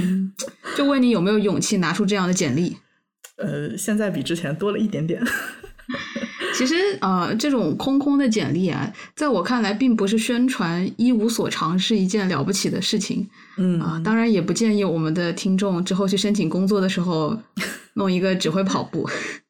[0.76, 2.78] 就问你有没有勇气拿出这样的简历？
[3.38, 5.22] 呃，现在比之前多了一点点。
[6.54, 13.28] 其实，呃，这种空空的简历啊，在我看来，并不是宣传一无所长是一件了不起的事情。
[13.58, 17.38] 嗯啊，当然也不建议我们的听众之后去申请工作的时候
[17.96, 19.10] 弄一个只会跑步。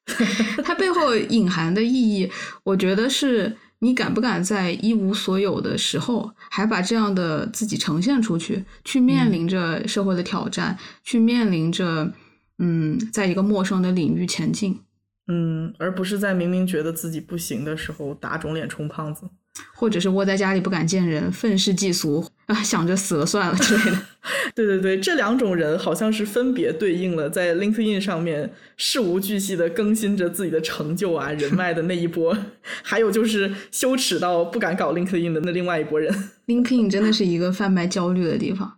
[0.64, 2.30] 它背后隐含的意义，
[2.64, 12.14] 我觉得是你敢不敢在一无所有的时候，还把这样的自己呈现出去，去面临着社会的挑战，去面临着
[12.58, 14.82] 嗯，在一个陌生的领域前进。
[15.28, 19.30] 嗯，而不是在明明觉得自己不行的时候打肿脸充胖子，
[19.74, 23.98] 或者是窝在家里不敢见人，愤世嫉俗啊，想着死了算了之类的。
[24.56, 32.36] 对对对，这两种人好像是分别对应了在 LinkedIn 上面事无巨细的更新着自己的成就啊、人脉的那一波，
[32.82, 36.12] 还有就是羞耻到不敢搞 LinkedIn 的那另外一拨人。
[36.48, 38.74] LinkedIn 真的是一个贩卖焦虑的地方，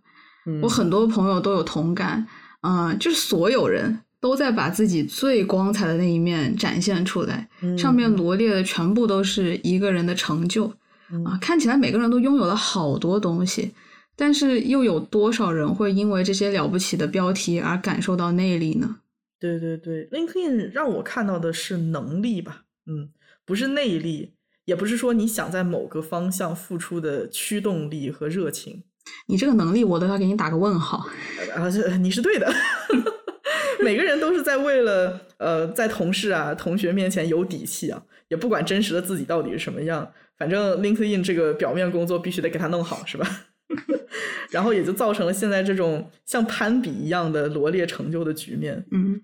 [0.46, 2.26] 嗯我很多朋友都有同感，
[2.60, 10.72] 嗯、就是所有人都在把自己最光彩的那一面展现出来，嗯上面罗列的全部都是一个人的成就嗯
[11.24, 13.72] 啊，看起来每个人都拥有了好多东西，
[14.16, 18.96] 但是又有多少人会因为这些了不起的标题而感受到内力呢？
[19.38, 23.10] 对对对，LinkedIn 让我看到的是能力吧，嗯，
[23.44, 24.34] 不是内力，
[24.66, 28.84] 也不是说你想在某个方向付出的驱动力和热情。
[29.26, 31.06] 你这个能力，我都要给你打个问号。
[31.56, 32.52] 啊，这你是对的。
[33.82, 40.08] 每个人都是在为了呃，在同事啊、同学面前有底气啊，也不管真实的自己到底是什么样，
[40.42, 43.24] 反正 LinkedIn 这个表面工作必须得给他弄好，是吧？
[44.50, 48.84] 然后也就造成了现在这种像攀比一样的罗列成就的局面。
[48.90, 49.20] 嗯，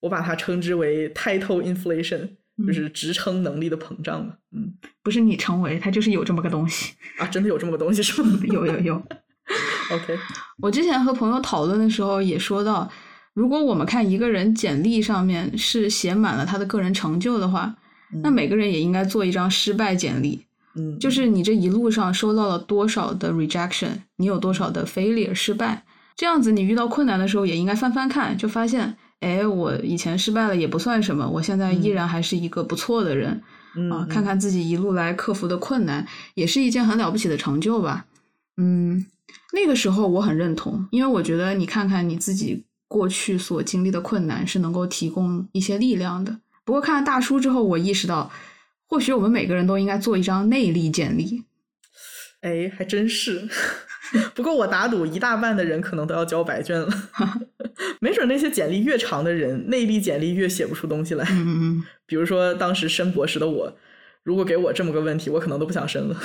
[0.00, 2.18] 我把它称之为 title inflation，
[2.66, 4.34] 就嗯是职称能力的膨胀嘛。
[4.52, 6.92] 嗯不是你成为，它就是有这么个东西。
[7.18, 8.96] 啊，真的有这么个东西是吗有有有。
[9.94, 10.18] OK，
[10.60, 12.90] 我之前和朋友讨论的时候也说到，
[13.32, 17.76] 如果我们看一个人简历上面是写满了他的个人成就的话，
[18.22, 20.46] 那每个人也应该做一张失败简历，
[20.78, 25.84] 嗯，就是你这一路上收到了多少的 rejection，你有多少的 failure 失败，
[26.16, 33.42] 这样子你遇到困难的时候也应该翻翻看，就发现，哎，我以前失败了也不算什么，我现在依然还是一个不错的人。
[33.76, 36.04] 嗯啊，看看自己一路来克服的困难，
[36.34, 38.06] 也是一件很了不起的成就吧。
[38.56, 39.06] 嗯，
[39.52, 46.38] 那个时候我很认同，因为我觉得你看看你自己过去所经历的困难，是能够提供一些力量的。
[46.64, 48.30] 不过看了大叔之后，我意识到，
[48.88, 51.44] 或许我们每个人都应该做一张内力简历。
[52.40, 53.48] 哎，还真是。
[54.34, 56.88] 不过我打赌，一大半的人可能都要交白卷了。
[58.00, 61.26] 没准那些简历越长的人，内力简历越写不出东西来。
[61.30, 63.76] 嗯嗯 比如说当时申博士的我，
[64.22, 66.16] 如果给我这么个问题，我可能都不想申了。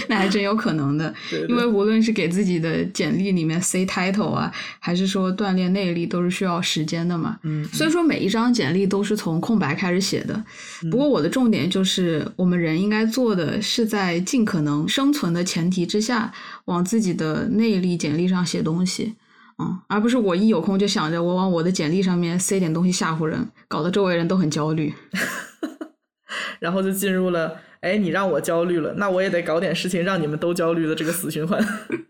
[0.00, 1.12] 嗯， 那还真有可能的。
[1.30, 7.38] 对对因为无论是给自己的简历里面塞 title 啊，还是说锻炼内力，都是需要时间的嘛。
[7.42, 10.42] 嗯，所以说每一张简历都是从空白开始写的。
[10.90, 16.32] 不过我的重点就是，我们人应该做的是在尽可能生存的前提之下，
[16.66, 19.14] 往自己的内力简历上写东西。
[19.58, 24.92] 嗯，而不是我一有空就想着我往我的简历上面塞点东西吓唬人，搞得周围人都很焦虑。
[26.58, 31.60] 然后就进入了，哎，你让我焦虑了，那我也得搞点事情让你们都焦虑的这个死循环。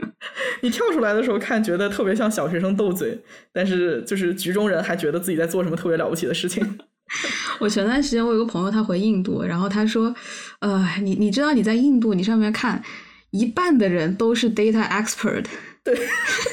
[0.60, 3.18] 你跳出来的时候看，觉得特别像小学生斗嘴，
[3.52, 6.78] 但是就是局中人还觉得自己在做什么特别了不起的事情。
[7.58, 10.14] 我前段时间我有个朋友，他回印度，然后他说，
[10.60, 12.82] 呃，你你知道你在印度，你上面看
[13.30, 15.46] 一半的人都是 data expert，
[15.82, 15.96] 对，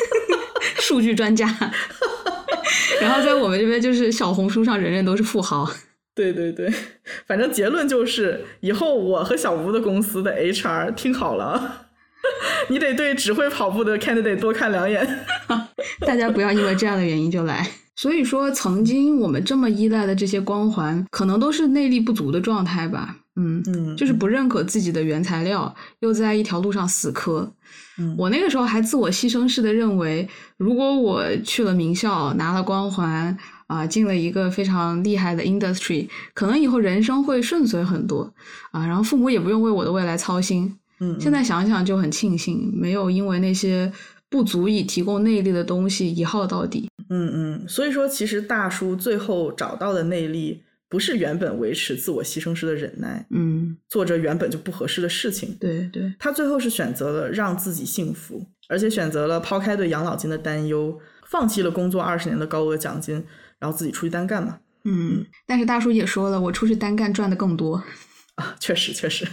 [0.79, 1.45] 数据专家，
[3.01, 5.69] 然后在我们这边就是小红书上人人都是富豪。
[6.15, 6.71] 对对对，
[7.25, 11.81] 反正结论就是，以后我和小吴的公司的 HR 听好了啊，
[12.69, 15.07] 你得对只会跑步的 candidate 多看两眼。
[16.05, 17.65] 大家不要因为这样的原因就来。
[17.95, 23.17] 所以说，曾经我们这么依赖的这些光环，可能都是内力不足的状态吧。
[23.35, 27.53] 嗯，嗯就是不认可自己的原材料，又在一条路上死磕。
[27.97, 33.37] 嗯我那个时候还自我牺牲式的认为，如果我去了名校，拿了光环，
[33.69, 38.33] 啊、进了一个非常厉害的 industry，可能以后人生会顺遂很多
[38.71, 40.75] 啊，然后父母也不用为我的未来操心。
[40.99, 43.91] 嗯，现在想想就很庆幸，没有因为那些
[44.27, 46.89] 不足以提供内力的东西一耗到底。
[47.09, 55.55] 嗯嗯，所以说其实大叔最后找到的内力，不是原本维持自我牺牲式的忍耐，嗯，做着原本就不合适的事情。
[55.59, 63.23] 对对，他最后是选择了让自己幸福，而且选择了抛开对养老金的担忧，放弃了工作二十年的高额奖金，
[63.59, 64.59] 然后自己出去单干嘛。
[64.85, 67.83] 嗯，但是大叔也说了，我出去单干赚的更多。
[68.35, 69.27] 啊，确实确实，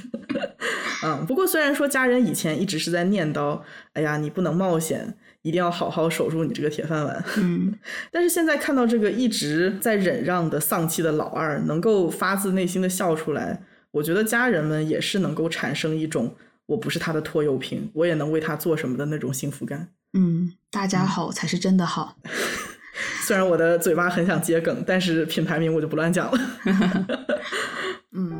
[1.04, 3.60] 嗯，不过虽然说家人以前一直是在念叨，
[3.92, 7.24] 哎呀，你不能冒险，一定要好好守住你这个铁饭碗。
[7.36, 7.72] 嗯
[8.10, 13.62] 但是现在看到这个一直在忍让的丧气的老二，能够发自内心的笑出来，
[13.92, 16.34] 我觉得家人们也是能够产生一种
[16.66, 19.90] 我不是他的拖油瓶，我也能为他做什么的那种幸福感。
[20.14, 22.16] 嗯，大家好才是真的好。
[23.26, 26.40] 虽然我的嘴巴很想接梗，但是品牌名我就不乱讲了。
[28.12, 28.32] 嗯，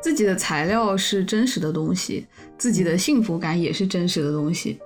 [0.00, 2.26] 自己的材料是真实的东西，
[2.56, 4.78] 自己的幸福感也是真实的东西。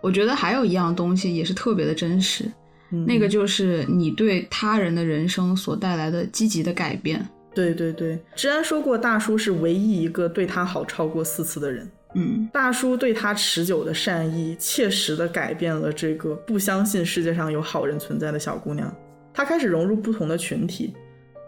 [0.00, 2.50] 我觉得还有一样东西也是特别的真实，
[2.90, 7.28] 嗯那个就是你对他人的人生所带来的积极的改变。
[7.52, 11.90] 对对对，之安说过，大叔是唯一一个对他好超过四次的人。
[12.14, 18.92] 嗯大叔对他持久的善意，切实的改变了这个不相信世界上有好人存在的小姑娘。
[19.32, 20.92] 她开始融入不同的群体，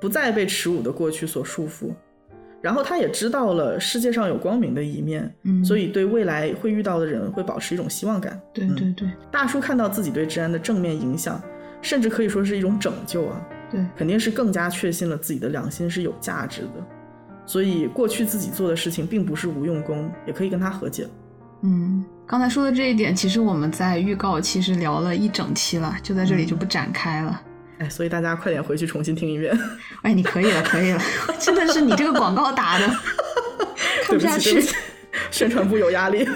[0.01, 1.93] 不再被耻辱的过去所束缚。
[2.61, 8.41] 然后她也知道了世界上有光明的一面，嗯，所以对未来会遇到的人会保持一种希望感。
[8.53, 11.43] 对对对大叔看到自己对治安的正面影响，
[11.83, 16.87] 甚至可以说是一种拯救啊，对，肯定是更加确信了自己的良心是有价值的。
[17.47, 21.07] 所以过去自己做的事情并不是无用功，也可以跟他和解。
[21.63, 27.41] 嗯，刚才说的这一点，其实我们在预告其实聊了一整期了，就在这里就不展开了。
[27.79, 29.57] 哎，所以大家快点回去重新听一遍。
[30.03, 31.01] 哎，你可以了，可以了，
[31.39, 32.87] 真的是你这个广告打的，
[34.05, 34.65] 看不下去
[35.31, 36.27] 宣传部有压力。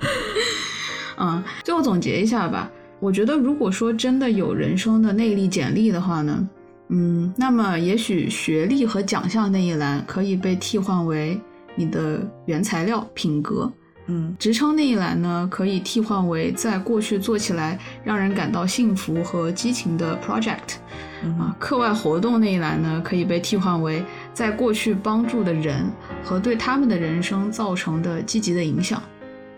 [1.18, 2.70] 嗯，最后总结一下吧。
[3.00, 6.48] 我觉得，如果说真的有人生的内力简历的话呢，
[6.94, 11.40] 嗯，那么也许学历和奖项那一栏可以被替换为
[11.74, 13.72] 你的原材料品格，
[14.08, 20.76] 嗯职称那一栏呢可以替换为在过去做起来让人感到幸福和激情的 project，
[21.24, 25.90] 嗯啊，课外活动那一栏呢可以被替换为在过去帮助的人
[26.22, 29.02] 和对他们的人生造成的积极的影响。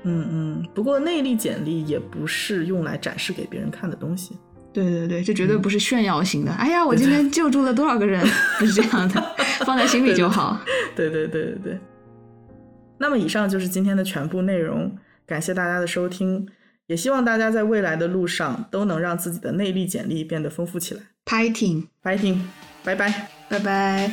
[0.05, 0.69] 嗯嗯。
[0.73, 4.37] 不过内力简历也不是用来展示给别人看的东西。
[4.75, 6.53] 对对对，这绝对不是炫耀型的。
[6.53, 8.23] 哎呀，我今天救助了多少个人，
[8.59, 10.61] 不是这样的，放在心里就好。
[10.97, 11.79] 对对对对对。
[12.99, 14.95] 那么以上就是今天的全部内容，
[15.27, 16.47] 感谢大家的收听，
[16.87, 21.01] 也希望大家在未来的路上都能让自己的内力简历变得丰富起来。
[21.25, 22.41] Fighting，Fighting，
[22.83, 23.29] 拜拜。
[23.49, 24.13] 拜拜。